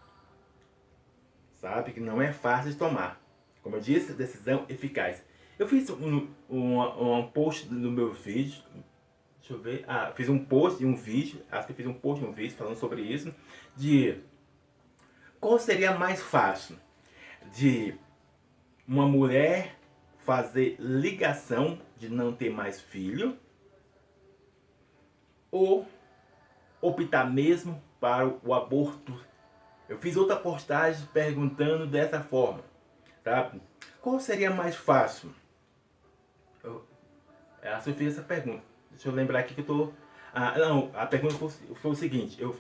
sabe? 1.63 1.93
Que 1.93 2.01
não 2.01 2.21
é 2.21 2.33
fácil 2.33 2.73
de 2.73 2.77
tomar. 2.77 3.23
Como 3.63 3.77
eu 3.77 3.81
disse, 3.81 4.13
decisão 4.13 4.67
eficaz. 4.69 5.25
Eu 5.57 5.69
fiz 5.69 5.89
um, 5.89 6.29
um, 6.51 6.81
um 6.81 7.29
post 7.29 7.73
no 7.73 7.91
meu 7.93 8.13
vídeo, 8.13 8.61
deixa 9.39 9.55
eu 9.55 9.61
ver, 9.61 9.85
ah, 9.87 10.13
fiz 10.17 10.29
um 10.29 10.45
post 10.45 10.83
e 10.83 10.87
um 10.87 10.97
vídeo, 10.97 11.41
acho 11.51 11.69
que 11.69 11.73
fiz 11.73 11.87
um 11.87 11.95
post 11.95 12.25
e 12.25 12.27
um 12.27 12.33
vídeo 12.33 12.57
falando 12.57 12.77
sobre 12.77 13.03
isso, 13.03 13.33
de 13.77 14.19
qual 15.41 15.57
seria 15.59 15.97
mais 15.97 16.21
fácil 16.21 16.77
de 17.55 17.95
uma 18.89 19.07
mulher 19.07 19.77
fazer 20.19 20.77
ligação 20.81 21.81
de 21.97 22.09
não 22.09 22.33
ter 22.33 22.51
mais 22.51 22.81
filho 22.81 23.39
ou 25.53 25.87
optar 26.81 27.31
mesmo 27.31 27.81
para 28.01 28.27
o 28.27 28.53
aborto 28.53 29.17
eu 29.93 29.99
fiz 29.99 30.17
outra 30.17 30.37
postagem 30.37 31.07
perguntando 31.13 31.87
dessa 31.87 32.19
forma, 32.19 32.65
tá? 33.23 33.53
Qual 34.01 34.19
seria 34.19 34.51
mais 34.51 34.75
fácil? 34.75 35.31
Eu, 36.65 36.83
a 37.63 37.77
Sofia 37.77 37.95
fez 37.95 38.13
essa 38.15 38.23
pergunta. 38.23 38.63
Deixa 38.91 39.11
eu 39.11 39.13
lembrar 39.13 39.41
aqui 39.41 39.55
que 39.55 39.61
eu 39.61 39.67
tô... 39.67 39.93
Ah, 40.33 40.57
não, 40.59 40.91
a 40.95 41.05
pergunta 41.05 41.35
foi, 41.35 41.51
foi 41.75 41.91
o 41.91 41.95
seguinte. 41.95 42.41
Eu, 42.41 42.59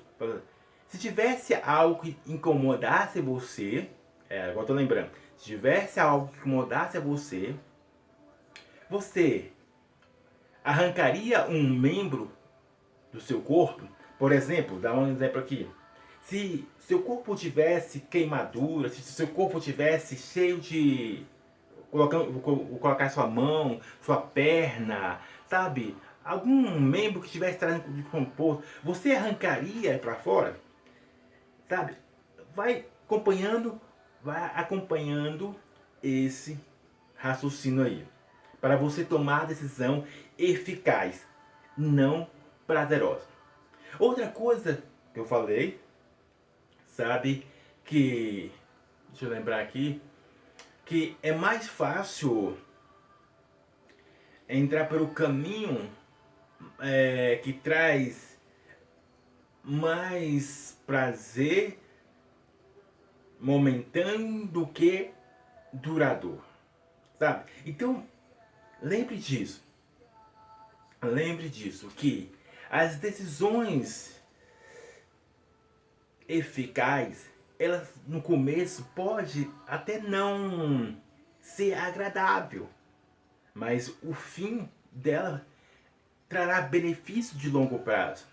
se 0.87 0.99
tivesse 0.99 1.55
algo 1.55 2.03
que 2.03 2.19
incomodasse 2.27 3.23
você... 3.23 3.89
É, 4.29 4.51
agora 4.51 4.67
tô 4.67 4.75
lembrando. 4.75 5.11
Se 5.35 5.47
tivesse 5.47 5.99
algo 5.99 6.29
que 6.29 6.37
incomodasse 6.41 6.99
você... 6.99 7.55
Você 8.91 9.53
arrancaria 10.63 11.47
um 11.49 11.63
membro 11.63 12.31
do 13.13 13.21
seu 13.21 13.41
corpo? 13.41 13.87
Por 14.19 14.33
exemplo, 14.33 14.79
dá 14.79 14.95
um 14.95 15.11
exemplo 15.11 15.39
aqui 15.39 15.69
se 16.23 16.67
seu 16.79 17.03
corpo 17.03 17.35
tivesse 17.35 18.01
queimadura, 18.01 18.89
se 18.89 19.03
seu 19.03 19.29
corpo 19.29 19.61
tivesse 19.61 20.17
cheio 20.17 20.61
de. 20.61 21.25
Colocando, 21.91 22.41
colocar 22.41 23.11
sua 23.11 23.27
mão, 23.27 23.79
sua 24.01 24.17
perna, 24.17 25.21
sabe? 25.47 25.95
Algum 26.25 26.81
membro 26.81 27.21
que 27.21 27.27
estivesse 27.27 27.59
trazendo 27.59 27.93
de 27.93 28.03
composto, 28.05 28.65
você 28.83 29.13
arrancaria 29.13 29.99
para 29.99 30.15
fora? 30.15 30.59
Sabe? 31.69 31.95
Vai 32.55 32.87
acompanhando, 33.05 33.79
vai 34.23 34.43
acompanhando 34.55 35.55
esse 36.03 36.59
raciocínio 37.15 37.85
aí. 37.85 38.07
Para 38.59 38.77
você 38.77 39.05
tomar 39.05 39.43
a 39.43 39.47
decisão 39.47 40.07
eficaz, 40.39 41.27
não 41.77 42.27
prazerosa. 42.73 43.27
Outra 43.99 44.29
coisa 44.29 44.83
que 45.13 45.21
eu 45.21 45.27
falei 45.27 45.79
sabe? 46.87 47.47
Que, 47.85 48.51
deixa 49.09 49.27
eu 49.27 49.31
lembrar 49.31 49.61
aqui, 49.61 50.01
que 50.87 51.17
é 51.23 51.33
mais 51.33 51.69
fácil 51.69 52.57
entrar 54.49 54.89
pelo 54.89 55.09
caminho 55.09 55.91
é, 56.79 57.37
que 57.43 57.53
traz 57.53 58.39
mais 59.63 60.81
prazer 60.87 61.79
momentâneo 63.39 64.47
do 64.47 64.67
que 64.67 65.11
duradouro, 65.73 66.45
sabe? 67.19 67.51
Então, 67.67 68.07
lembre 68.81 69.17
disso. 69.17 69.63
Lembre 71.03 71.49
disso, 71.49 71.89
que 71.89 72.33
as 72.73 72.97
decisões 72.97 74.19
eficaz, 76.27 77.31
ela 77.59 77.87
no 78.07 78.23
começo 78.23 78.91
pode 78.95 79.51
até 79.67 79.99
não 79.99 80.99
ser 81.39 81.75
agradável, 81.75 82.71
mas 83.53 83.95
o 84.03 84.15
fim 84.15 84.67
dela 84.91 85.47
trará 86.27 86.63
benefício 86.63 87.37
de 87.37 87.51
longo 87.51 87.79
prazo, 87.79 88.27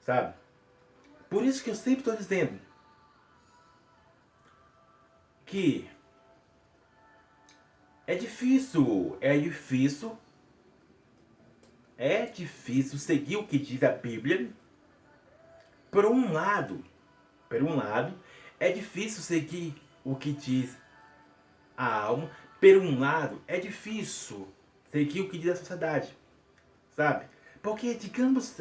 sabe? 0.00 0.34
Por 1.28 1.44
isso 1.44 1.62
que 1.62 1.68
eu 1.68 1.74
sempre 1.74 2.00
estou 2.00 2.16
dizendo 2.16 2.58
que 5.44 5.86
É 8.06 8.14
difícil, 8.16 9.16
é 9.20 9.38
difícil. 9.38 10.18
É 12.04 12.26
difícil 12.26 12.98
seguir 12.98 13.36
o 13.36 13.46
que 13.46 13.56
diz 13.56 13.80
a 13.84 13.92
Bíblia. 13.92 14.50
Por 15.88 16.04
um 16.04 16.32
lado, 16.32 16.84
por 17.48 17.62
um 17.62 17.76
lado, 17.76 18.12
é 18.58 18.72
difícil 18.72 19.22
seguir 19.22 19.72
o 20.02 20.16
que 20.16 20.32
diz 20.32 20.76
a 21.76 21.86
alma. 21.86 22.28
Por 22.60 22.76
um 22.78 22.98
lado, 22.98 23.40
é 23.46 23.60
difícil 23.60 24.48
seguir 24.90 25.20
o 25.20 25.28
que 25.28 25.38
diz 25.38 25.52
a 25.52 25.54
sociedade. 25.54 26.12
Sabe? 26.96 27.26
Porque, 27.62 27.94
digamos, 27.94 28.60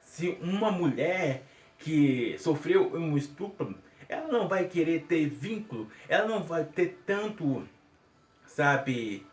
se 0.00 0.36
uma 0.40 0.72
mulher 0.72 1.44
que 1.78 2.36
sofreu 2.36 2.96
um 2.96 3.16
estupro, 3.16 3.78
ela 4.08 4.26
não 4.26 4.48
vai 4.48 4.66
querer 4.66 5.04
ter 5.04 5.28
vínculo, 5.28 5.88
ela 6.08 6.26
não 6.26 6.42
vai 6.42 6.64
ter 6.64 7.00
tanto, 7.06 7.64
sabe, 8.44 9.24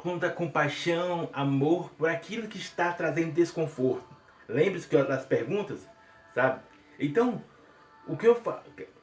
conta 0.00 0.30
compaixão, 0.30 1.28
amor 1.32 1.90
por 1.90 2.08
aquilo 2.08 2.48
que 2.48 2.58
está 2.58 2.92
trazendo 2.92 3.32
desconforto. 3.32 4.08
Lembre-se 4.48 4.88
das 5.04 5.24
perguntas, 5.24 5.86
sabe? 6.34 6.60
Então, 6.98 7.42
o 8.06 8.16
que 8.16 8.26
eu 8.26 8.42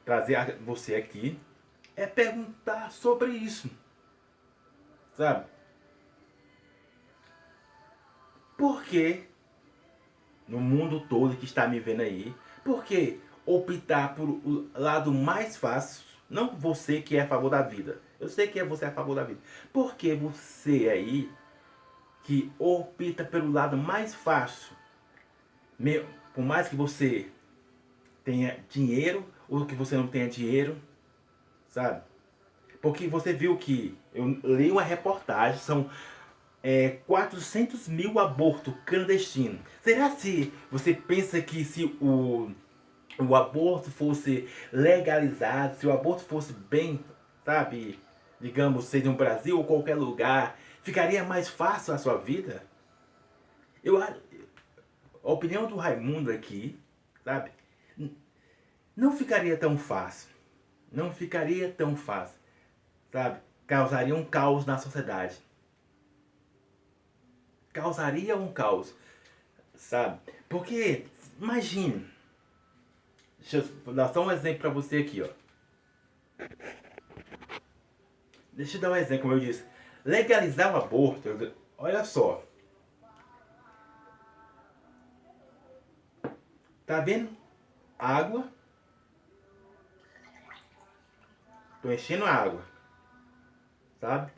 trazer 0.04 0.34
a 0.34 0.56
você 0.64 0.96
aqui 0.96 1.38
é 1.96 2.06
perguntar 2.06 2.90
sobre 2.90 3.30
isso, 3.30 3.70
sabe? 5.16 5.46
Por 8.56 8.82
que 8.82 9.24
no 10.46 10.58
mundo 10.60 11.00
todo 11.08 11.36
que 11.36 11.44
está 11.44 11.68
me 11.68 11.78
vendo 11.78 12.02
aí, 12.02 12.34
por 12.64 12.84
que 12.84 13.20
optar 13.46 14.14
por 14.14 14.28
o 14.28 14.68
lado 14.74 15.12
mais 15.12 15.56
fácil? 15.56 16.04
Não 16.28 16.56
você 16.56 17.00
que 17.00 17.16
é 17.16 17.22
a 17.22 17.28
favor 17.28 17.50
da 17.50 17.62
vida. 17.62 18.00
Eu 18.20 18.28
sei 18.28 18.48
que 18.48 18.58
é 18.58 18.64
você 18.64 18.84
a 18.84 18.90
favor 18.90 19.14
da 19.14 19.24
vida. 19.24 19.40
Por 19.72 19.94
que 19.94 20.14
você 20.14 20.88
aí 20.88 21.30
que 22.24 22.52
opta 22.58 23.24
pelo 23.24 23.50
lado 23.50 23.76
mais 23.76 24.14
fácil, 24.14 24.76
por 26.34 26.44
mais 26.44 26.68
que 26.68 26.76
você 26.76 27.30
tenha 28.24 28.58
dinheiro 28.68 29.24
ou 29.48 29.64
que 29.64 29.74
você 29.74 29.96
não 29.96 30.06
tenha 30.06 30.28
dinheiro, 30.28 30.76
sabe? 31.68 32.02
Porque 32.82 33.08
você 33.08 33.32
viu 33.32 33.56
que 33.56 33.96
eu 34.14 34.26
li 34.44 34.70
uma 34.70 34.82
reportagem, 34.82 35.58
são 35.58 35.88
é, 36.62 36.98
400 37.06 37.88
mil 37.88 38.18
abortos 38.18 38.74
clandestinos. 38.84 39.60
Será 39.80 40.10
se 40.10 40.52
você 40.70 40.92
pensa 40.92 41.40
que 41.40 41.64
se 41.64 41.84
o, 42.00 42.50
o 43.18 43.34
aborto 43.34 43.90
fosse 43.90 44.46
legalizado, 44.72 45.76
se 45.76 45.86
o 45.86 45.92
aborto 45.92 46.22
fosse 46.24 46.52
bem, 46.52 47.02
sabe, 47.44 47.98
digamos, 48.40 48.86
seja 48.86 49.10
no 49.10 49.16
Brasil 49.16 49.56
ou 49.58 49.64
qualquer 49.64 49.96
lugar, 49.96 50.58
ficaria 50.82 51.24
mais 51.24 51.48
fácil 51.48 51.94
a 51.94 51.98
sua 51.98 52.16
vida? 52.16 52.62
Eu, 53.82 54.02
a 54.02 54.14
opinião 55.22 55.66
do 55.66 55.76
Raimundo 55.76 56.30
aqui, 56.30 56.78
sabe, 57.24 57.50
não 58.96 59.16
ficaria 59.16 59.56
tão 59.56 59.76
fácil. 59.78 60.28
Não 60.90 61.12
ficaria 61.12 61.70
tão 61.70 61.94
fácil, 61.94 62.38
sabe? 63.12 63.40
Causaria 63.66 64.14
um 64.14 64.24
caos 64.24 64.64
na 64.64 64.78
sociedade 64.78 65.38
causaria 67.78 68.36
um 68.36 68.52
caos, 68.52 68.94
sabe? 69.74 70.18
Porque, 70.48 71.06
imagine, 71.40 72.06
deixa 73.38 73.64
eu 73.86 73.94
dar 73.94 74.12
só 74.12 74.24
um 74.24 74.32
exemplo 74.32 74.60
para 74.60 74.70
você 74.70 74.98
aqui, 74.98 75.22
ó. 75.22 75.28
Deixa 78.58 78.76
eu 78.76 78.80
dar 78.80 78.90
um 78.90 78.96
exemplo, 78.96 79.22
como 79.22 79.34
eu 79.34 79.38
disse. 79.38 79.64
Legalizar 80.04 80.74
o 80.74 80.78
aborto, 80.78 81.28
olha 81.78 82.04
só. 82.04 82.44
Tá 86.84 86.98
vendo? 86.98 87.30
Água. 87.96 88.48
Tô 91.80 91.92
enchendo 91.92 92.24
água. 92.24 92.64
Sabe? 94.00 94.32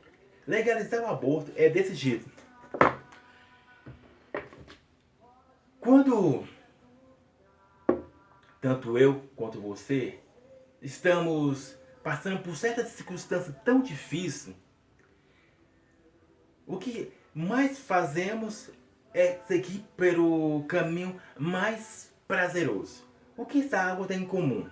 Legalizar 0.46 1.00
o 1.02 1.06
aborto 1.06 1.50
é 1.56 1.70
desse 1.70 1.94
jeito. 1.94 2.30
Quando 5.80 6.46
tanto 8.60 8.98
eu 8.98 9.26
quanto 9.34 9.58
você 9.58 10.20
estamos 10.82 11.79
passando 12.02 12.42
por 12.42 12.56
certas 12.56 12.88
circunstâncias 12.88 13.54
tão 13.64 13.80
difíceis, 13.80 14.56
o 16.66 16.78
que 16.78 17.12
mais 17.34 17.78
fazemos 17.78 18.70
é 19.12 19.38
seguir 19.46 19.84
pelo 19.96 20.64
caminho 20.64 21.20
mais 21.36 22.12
prazeroso. 22.28 23.04
O 23.36 23.44
que 23.44 23.60
essa 23.60 23.78
água 23.78 24.06
tem 24.06 24.22
em 24.22 24.26
comum? 24.26 24.68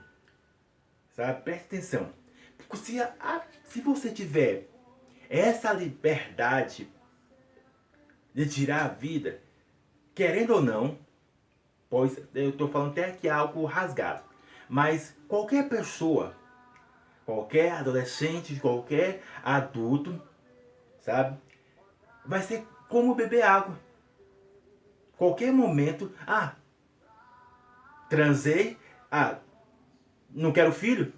Sabe? 1.10 1.42
Preste 1.42 1.64
atenção. 1.64 2.12
Porque 2.56 2.76
se, 2.76 3.00
a, 3.00 3.42
se 3.64 3.80
você 3.80 4.10
tiver 4.10 4.68
essa 5.28 5.72
liberdade 5.72 6.88
de 8.32 8.48
tirar 8.48 8.84
a 8.84 8.88
vida, 8.88 9.40
querendo 10.14 10.54
ou 10.54 10.62
não, 10.62 10.98
pois 11.90 12.16
eu 12.34 12.50
estou 12.50 12.68
falando 12.68 12.92
até 12.92 13.10
que 13.10 13.26
é 13.26 13.30
algo 13.30 13.64
rasgado, 13.64 14.22
mas 14.68 15.16
qualquer 15.26 15.68
pessoa, 15.68 16.36
qualquer 17.28 17.72
adolescente, 17.72 18.58
qualquer 18.58 19.22
adulto, 19.44 20.18
sabe, 21.02 21.38
vai 22.24 22.40
ser 22.40 22.66
como 22.88 23.14
beber 23.14 23.42
água. 23.42 23.78
Qualquer 25.14 25.52
momento, 25.52 26.10
ah, 26.26 26.56
transei, 28.08 28.78
ah, 29.10 29.40
não 30.30 30.54
quero 30.54 30.72
filho, 30.72 31.12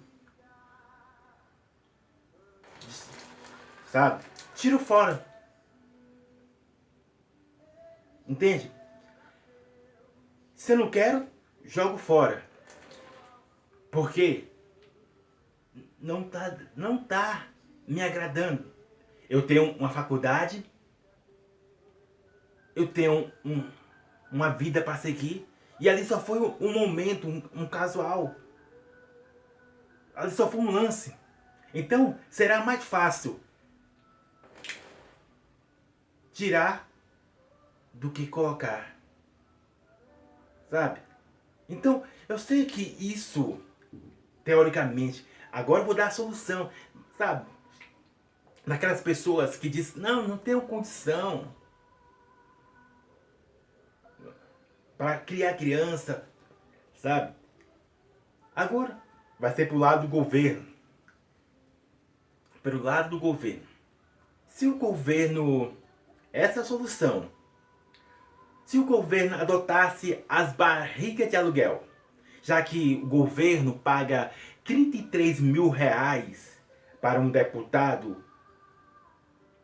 sabe? 3.85 4.25
Tiro 4.53 4.79
fora. 4.79 5.25
Entende? 8.27 8.69
Se 10.55 10.73
eu 10.73 10.77
não 10.77 10.91
quero, 10.91 11.25
jogo 11.63 11.97
fora. 11.97 12.43
Porque 13.89 14.50
não 16.01 16.23
tá, 16.23 16.57
não 16.75 16.97
tá 16.97 17.47
me 17.87 18.01
agradando. 18.01 18.71
Eu 19.29 19.45
tenho 19.45 19.71
uma 19.77 19.89
faculdade, 19.89 20.65
eu 22.75 22.87
tenho 22.87 23.31
um, 23.45 23.69
uma 24.31 24.49
vida 24.49 24.81
para 24.81 24.97
seguir, 24.97 25.47
e 25.79 25.87
ali 25.87 26.03
só 26.03 26.19
foi 26.19 26.39
um 26.39 26.73
momento, 26.73 27.27
um, 27.27 27.41
um 27.53 27.65
casual. 27.65 28.35
Ali 30.15 30.31
só 30.31 30.49
foi 30.49 30.59
um 30.59 30.71
lance. 30.71 31.15
Então, 31.73 32.19
será 32.29 32.63
mais 32.65 32.83
fácil 32.83 33.39
tirar 36.33 36.89
do 37.93 38.09
que 38.09 38.27
colocar 38.27 38.91
sabe? 40.71 41.01
Então, 41.67 42.03
eu 42.27 42.39
sei 42.39 42.65
que 42.65 42.95
isso, 42.99 43.61
teoricamente, 44.43 45.25
agora 45.51 45.81
eu 45.81 45.85
vou 45.85 45.95
dar 45.95 46.07
a 46.07 46.11
solução, 46.11 46.69
sabe? 47.17 47.45
Daquelas 48.65 49.01
pessoas 49.01 49.55
que 49.55 49.69
dizem, 49.69 50.01
não, 50.01 50.27
não 50.27 50.37
tenho 50.37 50.61
condição 50.61 51.53
para 54.97 55.17
criar 55.17 55.55
criança, 55.55 56.27
sabe? 56.95 57.33
Agora, 58.55 59.01
vai 59.39 59.53
ser 59.53 59.67
pro 59.67 59.77
lado 59.77 60.03
do 60.03 60.07
governo. 60.07 60.65
Pelo 62.61 62.83
lado 62.83 63.09
do 63.09 63.19
governo. 63.19 63.63
Se 64.47 64.67
o 64.67 64.77
governo, 64.77 65.75
essa 66.31 66.59
é 66.59 66.61
a 66.61 66.65
solução, 66.65 67.31
se 68.63 68.77
o 68.77 68.85
governo 68.85 69.35
adotasse 69.35 70.23
as 70.29 70.53
barrigas 70.53 71.29
de 71.29 71.35
aluguel, 71.35 71.83
já 72.43 72.61
que 72.61 73.01
o 73.03 73.07
governo 73.07 73.79
paga 73.79 74.31
33 74.63 75.39
mil 75.39 75.69
reais 75.69 76.59
para 77.01 77.19
um 77.19 77.29
deputado, 77.29 78.23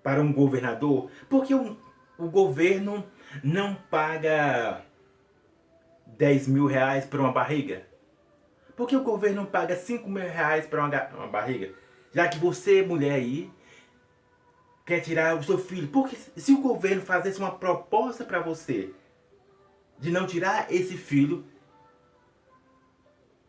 para 0.03 0.21
um 0.21 0.33
governador, 0.33 1.09
porque 1.29 1.53
o, 1.53 1.77
o 2.17 2.29
governo 2.29 3.05
não 3.43 3.75
paga 3.75 4.83
10 6.05 6.47
mil 6.47 6.65
reais 6.65 7.05
para 7.05 7.19
uma 7.19 7.31
barriga? 7.31 7.85
Por 8.75 8.87
que 8.87 8.95
o 8.95 9.03
governo 9.03 9.45
paga 9.45 9.75
5 9.75 10.09
mil 10.09 10.23
reais 10.23 10.65
para 10.65 10.85
uma, 10.85 11.07
uma 11.15 11.27
barriga? 11.27 11.73
Já 12.13 12.27
que 12.27 12.37
você, 12.37 12.81
mulher 12.81 13.13
aí, 13.13 13.51
quer 14.87 15.01
tirar 15.01 15.37
o 15.37 15.43
seu 15.43 15.57
filho. 15.57 15.89
Porque 15.89 16.15
se 16.15 16.53
o 16.53 16.61
governo 16.61 17.01
fizesse 17.01 17.39
uma 17.39 17.51
proposta 17.51 18.23
para 18.23 18.39
você 18.39 18.93
de 19.99 20.09
não 20.09 20.25
tirar 20.25 20.71
esse 20.71 20.95
filho 20.95 21.43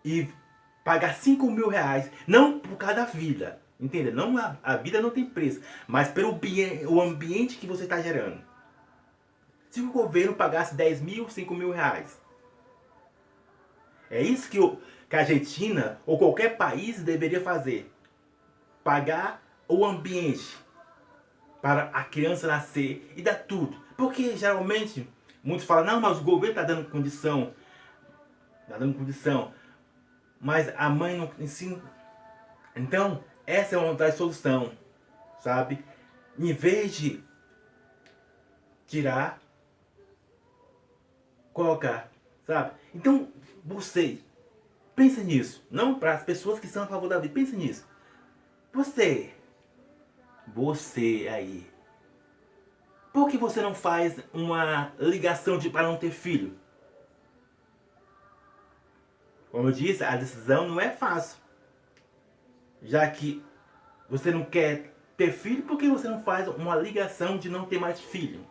e 0.04 0.28
pagar 0.88 1.16
5 1.16 1.51
mil 1.51 1.68
reais, 1.68 2.11
não 2.27 2.59
por 2.59 2.74
cada 2.79 3.05
vida, 3.05 3.61
Entende? 3.79 4.11
Não, 4.11 4.38
a, 4.38 4.57
a 4.62 4.77
vida 4.77 5.03
não 5.03 5.11
tem 5.11 5.27
preço, 5.27 5.61
mas 5.87 6.09
pelo 6.09 6.40
o 6.88 7.01
ambiente 7.01 7.59
que 7.59 7.66
você 7.66 7.85
está 7.85 8.01
gerando. 8.01 8.42
Se 9.70 9.83
o 9.83 9.92
governo 9.92 10.35
pagasse 10.35 10.74
10 10.74 11.03
mil, 11.03 11.29
5 11.29 11.55
mil 11.55 11.70
reais. 11.70 12.18
É 14.11 14.22
isso 14.22 14.48
que, 14.48 14.59
o, 14.59 14.79
que 15.11 15.14
a 15.14 15.20
Argentina 15.20 16.01
ou 16.07 16.18
qualquer 16.18 16.57
país 16.57 17.03
deveria 17.03 17.42
fazer. 17.42 17.92
Pagar 18.83 19.42
o 19.68 19.85
ambiente 19.85 20.57
para 21.61 21.90
a 21.92 22.03
criança 22.03 22.46
nascer 22.46 23.12
e 23.14 23.20
dar 23.20 23.35
tudo. 23.35 23.77
Porque 23.94 24.37
geralmente 24.38 25.07
muitos 25.44 25.66
falam, 25.66 25.85
não, 25.85 26.01
mas 26.01 26.18
o 26.18 26.24
governo 26.24 26.48
está 26.48 26.62
dando 26.62 26.90
condição. 26.90 27.53
Está 28.62 28.79
dando 28.79 28.94
condição. 28.94 29.53
Mas 30.40 30.72
a 30.77 30.88
mãe 30.88 31.16
não 31.16 31.31
ensina. 31.38 31.83
Então, 32.74 33.24
essa 33.46 33.74
é 33.74 33.79
uma 33.79 33.94
das 33.94 34.14
soluções, 34.14 34.70
sabe? 35.40 35.85
Em 36.38 36.53
vez 36.53 36.94
de 36.94 37.22
tirar, 38.87 39.40
colocar, 41.53 42.11
sabe? 42.46 42.72
Então, 42.94 43.29
você, 43.64 44.20
pense 44.94 45.22
nisso. 45.22 45.66
Não 45.70 45.98
para 45.98 46.14
as 46.14 46.22
pessoas 46.22 46.61
que 46.61 46.66
são 46.66 46.85
a 46.85 46.87
favor 46.87 47.09
da 47.09 47.18
vida, 47.18 47.35
pense 47.35 47.57
nisso. 47.57 47.87
Você, 48.72 49.35
você 50.46 51.29
aí, 51.31 51.68
por 53.12 53.29
que 53.29 53.37
você 53.37 53.61
não 53.61 53.74
faz 53.74 54.18
uma 54.33 54.92
ligação 54.98 55.59
de 55.59 55.68
para 55.68 55.88
não 55.88 55.96
ter 55.96 56.11
filho? 56.11 56.57
Como 59.50 59.68
eu 59.68 59.72
disse, 59.72 60.04
a 60.04 60.16
decisão 60.16 60.68
não 60.68 60.80
é 60.80 60.90
fácil 60.90 61.38
já 62.82 63.08
que 63.11 63.42
você 64.08 64.30
não 64.30 64.44
quer 64.44 64.94
ter 65.16 65.32
filho, 65.32 65.62
por 65.62 65.76
que 65.76 65.88
você 65.88 66.08
não 66.08 66.22
faz 66.22 66.48
uma 66.48 66.76
ligação 66.76 67.38
de 67.38 67.48
não 67.48 67.66
ter 67.66 67.78
mais 67.78 68.00
filho? 68.00 68.46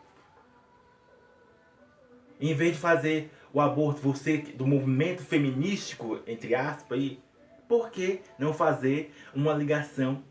Em 2.39 2.53
vez 2.53 2.73
de 2.73 2.79
fazer 2.79 3.31
o 3.53 3.59
aborto, 3.59 4.01
você 4.01 4.37
do 4.37 4.67
movimento 4.67 5.23
feminístico, 5.23 6.19
entre 6.27 6.53
aspas, 6.53 6.97
aí, 6.97 7.19
por 7.67 7.89
que 7.89 8.21
não 8.37 8.53
fazer 8.53 9.13
uma 9.33 9.53
ligação? 9.53 10.23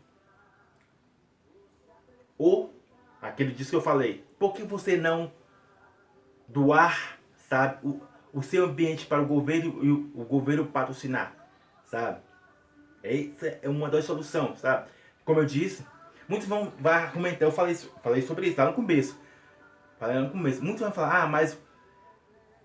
Ou, 2.37 2.73
aquele 3.21 3.51
disso 3.51 3.71
que 3.71 3.75
eu 3.75 3.81
falei, 3.81 4.23
por 4.39 4.53
que 4.53 4.63
você 4.63 4.95
não 4.95 5.31
doar, 6.47 7.19
sabe, 7.35 7.99
o 8.37 8.43
seu 8.43 8.65
ambiente 8.65 9.07
para 9.07 9.19
o 9.19 9.25
governo 9.25 9.83
e 9.83 9.89
o, 9.89 10.11
o 10.13 10.23
governo 10.23 10.67
patrocinar, 10.67 11.33
sabe? 11.85 12.19
Essa 13.01 13.57
é 13.63 13.67
uma 13.67 13.89
das 13.89 14.05
soluções, 14.05 14.59
sabe? 14.59 14.87
Como 15.25 15.39
eu 15.39 15.45
disse, 15.45 15.83
muitos 16.29 16.47
vão, 16.47 16.71
vão 16.79 16.93
argumentar, 16.93 17.45
eu 17.45 17.51
falei, 17.51 17.73
falei 18.03 18.21
sobre 18.21 18.45
isso 18.45 18.59
lá 18.59 18.67
no 18.67 18.73
começo. 18.73 19.19
Falei 19.97 20.19
no 20.19 20.29
começo. 20.29 20.63
Muitos 20.63 20.81
vão 20.81 20.91
falar, 20.91 21.23
ah, 21.23 21.27
mas 21.27 21.57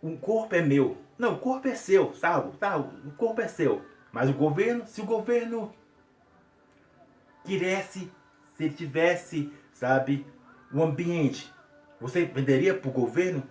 o 0.02 0.14
corpo 0.18 0.54
é 0.54 0.60
meu. 0.60 0.98
Não, 1.16 1.36
o 1.36 1.38
corpo 1.38 1.66
é 1.66 1.74
seu, 1.74 2.12
sabe? 2.16 2.54
Tá, 2.58 2.76
o 2.76 3.12
corpo 3.16 3.40
é 3.40 3.48
seu. 3.48 3.80
Mas 4.12 4.28
o 4.28 4.34
governo, 4.34 4.86
se 4.86 5.00
o 5.00 5.06
governo 5.06 5.72
quisesse, 7.46 8.12
se 8.58 8.68
tivesse, 8.68 9.50
sabe, 9.72 10.26
o 10.70 10.82
ambiente, 10.82 11.50
você 11.98 12.26
venderia 12.26 12.74
para 12.74 12.90
o 12.90 12.92
governo 12.92 13.42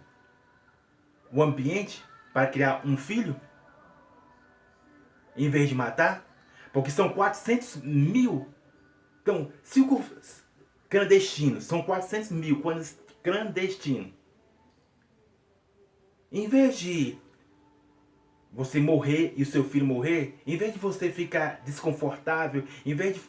o 1.34 1.42
ambiente 1.42 2.11
para 2.34 2.48
criar 2.48 2.82
um 2.86 2.98
filho? 2.98 3.40
Em 5.36 5.50
vez 5.50 5.70
de 5.70 5.76
matar? 5.76 6.26
Porque 6.74 6.92
são 6.92 7.10
400 7.10 7.78
mil. 7.78 8.48
Então, 9.22 9.52
cinco 9.64 10.04
clandestinos. 10.90 11.66
São 11.66 11.82
400 11.82 12.32
mil 12.32 12.62
clandestinos. 13.24 14.14
Em 16.32 16.48
vez 16.48 16.78
de 16.78 17.18
você 18.52 18.80
morrer 18.80 19.34
e 19.38 19.44
o 19.44 19.46
seu 19.46 19.64
filho 19.64 19.86
morrer, 19.86 20.42
em 20.46 20.58
vez 20.58 20.74
de 20.74 20.80
você 20.80 21.12
ficar 21.12 21.62
desconfortável, 21.66 22.66
em 22.86 22.94
vez 22.94 23.16
de. 23.16 23.22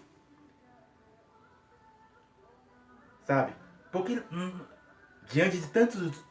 Sabe? 3.25 3.55
Porque 3.93 4.21
hum, 4.33 4.61
diante 5.29 5.59
de 5.59 5.67
tantos 5.69 6.25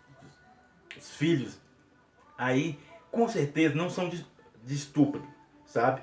filhos 1.00 1.61
aí, 2.42 2.80
com 3.12 3.28
certeza 3.28 3.76
não 3.76 3.90
são 3.90 4.10
de, 4.10 4.26
de 4.64 4.74
estupro, 4.74 5.26
sabe? 5.66 6.02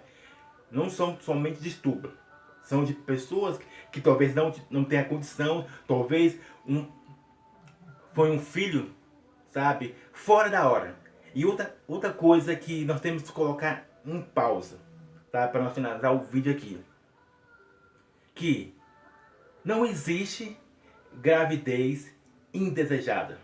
não 0.71 0.91
são 0.91 1.19
somente 1.21 1.61
de 1.61 1.69
estupro. 1.69 2.13
São 2.63 2.85
de 2.85 2.93
pessoas 2.93 3.59
que, 3.59 3.67
que 3.93 4.01
talvez 4.01 4.35
não, 4.35 4.53
não 4.69 4.85
tenha 4.85 5.05
condição, 5.05 5.67
talvez 5.87 6.39
um, 6.67 6.87
foi 8.13 8.31
um 8.31 8.39
filho, 8.39 8.95
sabe, 9.51 9.95
fora 10.13 10.51
da 10.51 10.69
hora. 10.69 10.97
E 11.35 11.47
outra, 11.47 11.77
outra 11.87 12.13
coisa 12.13 12.55
que 12.55 12.85
nós 12.85 13.01
temos 13.01 13.23
que 13.23 13.33
colocar 13.33 13.87
em 14.05 14.21
pausa, 14.21 14.79
tá? 15.31 15.49
Para 15.49 15.63
nós 15.63 15.73
finalizar 15.73 16.15
o 16.15 16.21
vídeo 16.21 16.53
aqui. 16.53 16.81
Que 18.35 18.75
não 19.65 19.85
existe 19.85 20.57
gravidez 21.15 22.15
indesejada. 22.53 23.39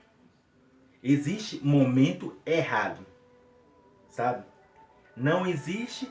Existe 1.07 1.61
momento 1.63 2.35
errado, 2.47 3.05
sabe? 4.09 4.43
Não 5.15 5.47
existe 5.47 6.11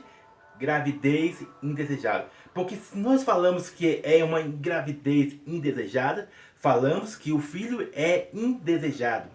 gravidez 0.56 1.44
indesejada. 1.60 2.30
Porque 2.54 2.76
se 2.76 2.96
nós 2.96 3.24
falamos 3.24 3.68
que 3.68 4.00
é 4.04 4.22
uma 4.22 4.40
gravidez 4.40 5.34
indesejada, 5.44 6.30
falamos 6.54 7.16
que 7.16 7.32
o 7.32 7.40
filho 7.40 7.90
é 7.92 8.28
indesejado. 8.32 9.28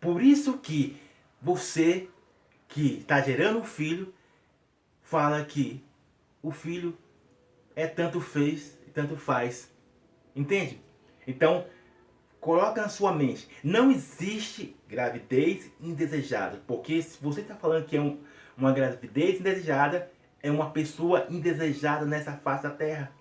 Por 0.00 0.22
isso 0.22 0.56
que 0.56 0.96
você 1.42 2.08
que 2.68 3.00
está 3.00 3.20
gerando 3.20 3.60
o 3.60 3.64
filho 3.64 4.14
fala 5.02 5.44
que 5.44 5.84
o 6.42 6.50
filho 6.50 6.96
é 7.76 7.86
tanto 7.86 8.18
fez 8.18 8.78
e 8.86 8.90
tanto 8.90 9.14
faz. 9.14 9.70
Entende? 10.34 10.80
Então, 11.26 11.66
coloca 12.40 12.80
na 12.80 12.88
sua 12.88 13.12
mente, 13.12 13.48
não 13.62 13.90
existe 13.90 14.76
gravidez 14.88 15.70
indesejada, 15.80 16.62
porque 16.66 17.02
se 17.02 17.18
você 17.22 17.40
está 17.40 17.54
falando 17.54 17.86
que 17.86 17.96
é 17.96 18.00
um, 18.00 18.18
uma 18.56 18.72
gravidez 18.72 19.40
indesejada 19.40 20.10
é 20.42 20.50
uma 20.50 20.70
pessoa 20.70 21.26
indesejada 21.28 22.06
nessa 22.06 22.32
face 22.32 22.62
da 22.62 22.70
terra. 22.70 23.12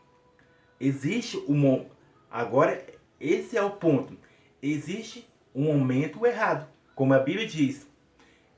Existe 0.80 1.38
um. 1.48 1.86
Agora, 2.30 2.86
esse 3.20 3.58
é 3.58 3.62
o 3.62 3.72
ponto. 3.72 4.18
Existe 4.62 5.28
um 5.54 5.64
momento 5.64 6.26
errado. 6.26 6.68
Como 6.94 7.14
a 7.14 7.20
Bíblia 7.20 7.48
diz. 7.48 7.88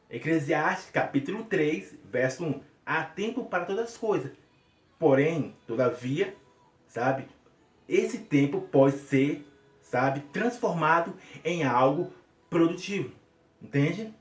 Eclesiastes 0.09 0.89
capítulo 0.91 1.43
3, 1.45 1.95
verso 2.11 2.43
1. 2.45 2.61
Há 2.85 3.03
tempo 3.03 3.45
para 3.45 3.65
todas 3.65 3.91
as 3.91 3.97
coisas. 3.97 4.31
Porém, 4.97 5.55
todavia, 5.65 6.35
sabe, 6.87 7.27
esse 7.87 8.19
tempo 8.19 8.61
pode 8.61 8.97
ser, 8.97 9.45
sabe, 9.89 10.19
transformado 10.31 11.15
em 11.43 11.63
algo 11.63 12.13
produtivo. 12.49 13.11
Entende? 13.61 14.13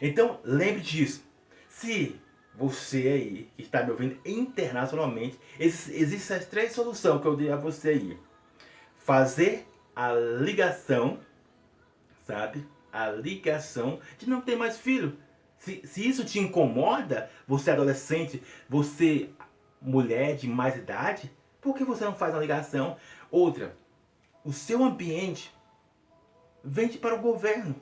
Então, 0.00 0.40
lembre 0.44 0.80
disso. 0.80 1.24
Se 1.68 2.20
você 2.54 3.08
aí 3.08 3.50
que 3.56 3.62
está 3.62 3.82
me 3.82 3.92
ouvindo 3.92 4.18
internacionalmente, 4.26 5.38
existem 5.58 6.16
essas 6.16 6.46
três 6.46 6.72
soluções 6.72 7.22
que 7.22 7.26
eu 7.26 7.36
dei 7.36 7.50
a 7.50 7.56
você 7.56 7.90
aí. 7.90 8.18
Fazer 8.98 9.66
a 9.94 10.12
ligação, 10.12 11.20
sabe? 12.26 12.66
A 12.92 13.08
ligação 13.08 14.00
de 14.18 14.28
não 14.28 14.40
ter 14.40 14.56
mais 14.56 14.76
filho. 14.76 15.16
Se, 15.56 15.80
se 15.84 16.06
isso 16.06 16.24
te 16.24 16.40
incomoda, 16.40 17.30
você 17.46 17.70
é 17.70 17.72
adolescente, 17.74 18.42
você 18.68 19.30
mulher 19.80 20.36
de 20.36 20.48
mais 20.48 20.76
idade, 20.76 21.32
por 21.60 21.76
que 21.76 21.84
você 21.84 22.04
não 22.04 22.14
faz 22.14 22.34
uma 22.34 22.40
ligação? 22.40 22.96
Outra, 23.30 23.76
o 24.44 24.52
seu 24.52 24.82
ambiente 24.82 25.52
vende 26.64 26.98
para 26.98 27.14
o 27.14 27.20
governo. 27.20 27.74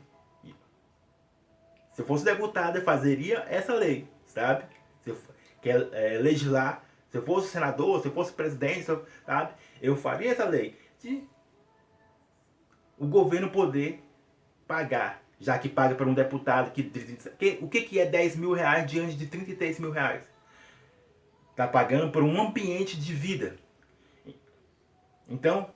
Se 1.92 2.03
eu 2.03 2.07
fosse 2.07 2.25
deputado, 2.25 2.79
eu 2.79 2.85
fazeria 2.85 3.44
essa 3.49 3.75
lei, 3.75 4.09
sabe? 4.27 4.64
Se 5.03 5.11
eu 5.11 5.18
quer 5.61 5.88
é, 5.92 6.18
legislar, 6.18 6.83
se 7.11 7.18
eu 7.18 7.23
fosse 7.23 7.49
senador, 7.49 8.01
se 8.01 8.09
eu 8.09 8.12
fosse 8.12 8.33
presidente, 8.33 8.87
sabe? 9.27 9.53
Eu 9.83 9.96
faria 9.96 10.31
essa 10.31 10.44
lei 10.44 10.79
de 11.01 11.25
o 12.99 13.07
governo 13.07 13.51
poder 13.51 14.03
pagar, 14.66 15.23
já 15.40 15.59
que 15.59 15.68
paga 15.68 15.94
para 15.94 16.07
um 16.07 16.14
deputado 16.14 16.70
que, 16.70 16.83
que 16.83 17.59
o 17.62 17.68
que, 17.68 17.81
que 17.83 17.99
é 17.99 18.05
10 18.05 18.37
mil 18.37 18.53
reais 18.53 18.88
diante 18.88 19.16
de 19.16 19.27
33 19.27 19.81
mil 19.81 19.90
reais? 19.90 20.23
Está 21.51 21.66
pagando 21.66 22.12
por 22.12 22.23
um 22.23 22.40
ambiente 22.40 22.99
de 22.99 23.14
vida. 23.14 23.57
Então, 25.29 25.70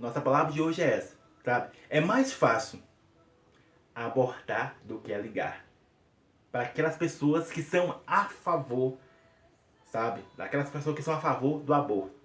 nossa 0.00 0.20
palavra 0.20 0.50
de 0.50 0.62
hoje 0.62 0.82
é 0.82 0.96
essa, 0.96 1.14
sabe? 1.44 1.76
É 1.90 2.00
mais 2.00 2.32
fácil 2.32 2.82
abortar 3.94 4.74
do 4.82 4.98
que 4.98 5.14
ligar. 5.14 5.64
Para 6.50 6.62
aquelas 6.62 6.96
pessoas 6.96 7.52
que 7.52 7.62
são 7.62 8.00
a 8.06 8.24
favor, 8.24 8.96
sabe? 9.84 10.24
Daquelas 10.36 10.70
pessoas 10.70 10.96
que 10.96 11.02
são 11.02 11.14
a 11.14 11.20
favor 11.20 11.60
do 11.60 11.74
aborto. 11.74 12.18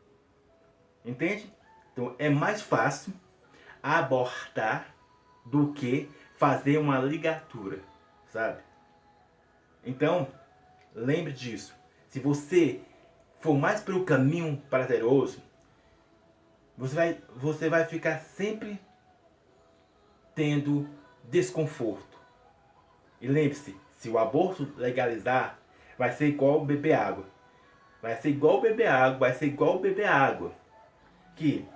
Entende? 1.04 1.54
Então 1.92 2.16
é 2.18 2.30
mais 2.30 2.62
fácil 2.62 3.14
abortar 3.84 4.96
do 5.46 5.74
que 5.74 6.10
fazer 6.38 6.78
uma 6.78 6.98
ligatura, 7.00 7.80
sabe? 8.28 8.64
Então, 9.84 10.28
lembre 10.96 11.34
disso. 11.34 11.76
Se 12.08 12.20
você 12.22 12.82
for 13.42 13.56
mais 13.56 13.82
pelo 13.82 14.06
caminho 14.06 14.58
prazeroso, 14.70 15.44
você 16.78 16.96
vai, 16.96 17.22
você 17.36 17.70
vai 17.70 17.86
ficar 17.86 18.20
sempre 18.20 18.80
tendo 20.34 20.90
desconforto. 21.24 22.20
E 23.22 23.28
lembre-se, 23.28 23.76
se 23.92 24.10
o 24.10 24.20
aborto 24.20 24.72
legalizar, 24.78 25.58
vai 25.98 26.12
ser 26.12 26.28
igual 26.28 26.66
beber 26.66 26.94
água. 26.94 27.26
Vai 28.02 28.16
ser 28.18 28.30
igual 28.30 28.62
beber 28.62 28.88
água, 28.88 29.20
vai 29.20 29.34
ser 29.34 29.48
igual 29.48 29.80
beber 29.80 30.06
água. 30.06 30.54
Que 31.36 31.68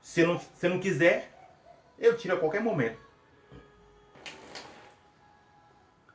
se 0.00 0.24
não, 0.24 0.38
se 0.38 0.68
não 0.68 0.80
quiser, 0.80 1.30
eu 1.98 2.16
tiro 2.16 2.34
a 2.34 2.40
qualquer 2.40 2.62
momento. 2.62 2.98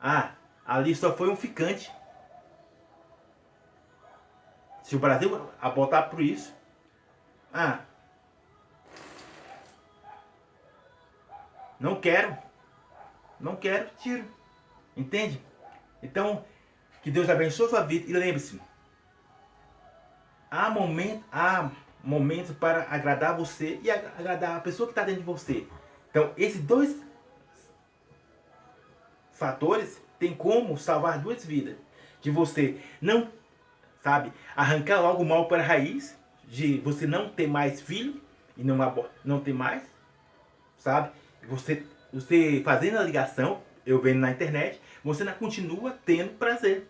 Ah, 0.00 0.34
ali 0.66 0.94
só 0.94 1.16
foi 1.16 1.30
um 1.30 1.36
ficante. 1.36 1.90
Se 4.82 4.94
o 4.94 4.98
Brasil 4.98 5.48
abortar 5.60 6.10
por 6.10 6.20
isso, 6.20 6.54
ah, 7.52 7.80
não 11.78 12.00
quero, 12.00 12.36
não 13.40 13.56
quero, 13.56 13.88
tiro. 13.98 14.24
Entende? 14.96 15.40
Então, 16.02 16.44
que 17.02 17.10
Deus 17.10 17.28
abençoe 17.28 17.66
a 17.66 17.70
sua 17.70 17.82
vida 17.82 18.10
e 18.10 18.12
lembre-se, 18.12 18.60
há 20.50 20.70
momentos, 20.70 21.24
há 21.32 21.70
momentos 22.02 22.56
para 22.56 22.86
agradar 22.90 23.36
você 23.36 23.80
e 23.82 23.90
agradar 23.90 24.56
a 24.56 24.60
pessoa 24.60 24.86
que 24.86 24.92
está 24.92 25.02
dentro 25.02 25.22
de 25.22 25.26
você. 25.26 25.66
Então, 26.10 26.32
esses 26.36 26.60
dois 26.60 27.02
fatores 29.32 30.00
têm 30.18 30.34
como 30.34 30.78
salvar 30.78 31.18
duas 31.18 31.44
vidas. 31.44 31.76
De 32.20 32.30
você 32.30 32.80
não, 33.00 33.30
sabe, 34.02 34.32
arrancar 34.56 35.00
logo 35.00 35.22
o 35.22 35.26
mal 35.26 35.46
para 35.48 35.62
a 35.62 35.66
raiz, 35.66 36.16
de 36.44 36.78
você 36.78 37.06
não 37.06 37.28
ter 37.28 37.46
mais 37.46 37.80
filho 37.80 38.22
e 38.56 38.62
não, 38.62 38.78
não 39.24 39.40
ter 39.40 39.52
mais, 39.52 39.82
sabe? 40.78 41.10
Você, 41.48 41.84
você 42.12 42.62
fazendo 42.64 42.98
a 42.98 43.02
ligação, 43.02 43.62
eu 43.86 44.00
vendo 44.00 44.20
na 44.20 44.30
internet, 44.30 44.80
você 45.02 45.22
ainda 45.22 45.34
continua 45.34 45.98
tendo 46.04 46.38
prazer. 46.38 46.88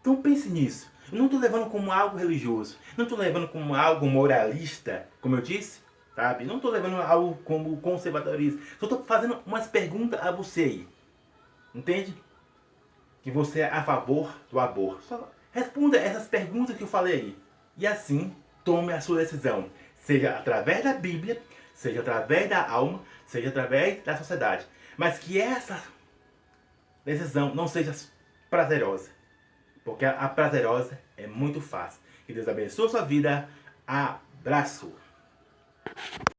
Então 0.00 0.20
pense 0.22 0.48
nisso. 0.48 0.90
Eu 1.10 1.18
não 1.18 1.26
estou 1.26 1.40
levando 1.40 1.70
como 1.70 1.92
algo 1.92 2.16
religioso. 2.16 2.78
Não 2.96 3.04
estou 3.04 3.18
levando 3.18 3.48
como 3.48 3.74
algo 3.74 4.06
moralista, 4.06 5.08
como 5.20 5.36
eu 5.36 5.40
disse, 5.40 5.80
sabe? 6.14 6.44
Não 6.44 6.56
estou 6.56 6.70
levando 6.70 6.96
algo 6.96 7.36
como 7.44 7.76
conservadorismo. 7.78 8.60
Só 8.78 8.86
estou 8.86 9.04
fazendo 9.04 9.38
umas 9.46 9.66
perguntas 9.66 10.20
a 10.20 10.30
você 10.30 10.62
aí. 10.62 10.88
Entende? 11.74 12.14
Que 13.22 13.30
você 13.30 13.60
é 13.60 13.70
a 13.70 13.82
favor 13.82 14.34
do 14.50 14.58
aborto. 14.58 15.02
Só 15.04 15.30
responda 15.52 15.98
essas 15.98 16.26
perguntas 16.26 16.76
que 16.76 16.82
eu 16.82 16.88
falei 16.88 17.14
aí. 17.14 17.38
E 17.76 17.86
assim, 17.86 18.34
tome 18.64 18.92
a 18.92 19.00
sua 19.00 19.18
decisão. 19.18 19.70
Seja 19.94 20.36
através 20.36 20.84
da 20.84 20.94
Bíblia, 20.94 21.40
seja 21.76 22.00
através 22.00 22.48
da 22.48 22.68
alma, 22.68 23.02
seja 23.26 23.50
através 23.50 24.02
da 24.02 24.16
sociedade. 24.16 24.66
Mas 24.96 25.18
que 25.18 25.40
essa 25.40 25.80
decisão 27.04 27.54
não 27.54 27.68
seja 27.68 27.94
prazerosa. 28.50 29.10
Porque 29.84 30.04
a 30.04 30.28
prazerosa 30.28 30.98
é 31.16 31.26
muito 31.28 31.60
fácil. 31.60 32.00
Que 32.26 32.32
Deus 32.32 32.48
abençoe 32.48 32.86
a 32.86 32.88
sua 32.88 33.02
vida. 33.02 33.48
Abraço! 33.86 34.92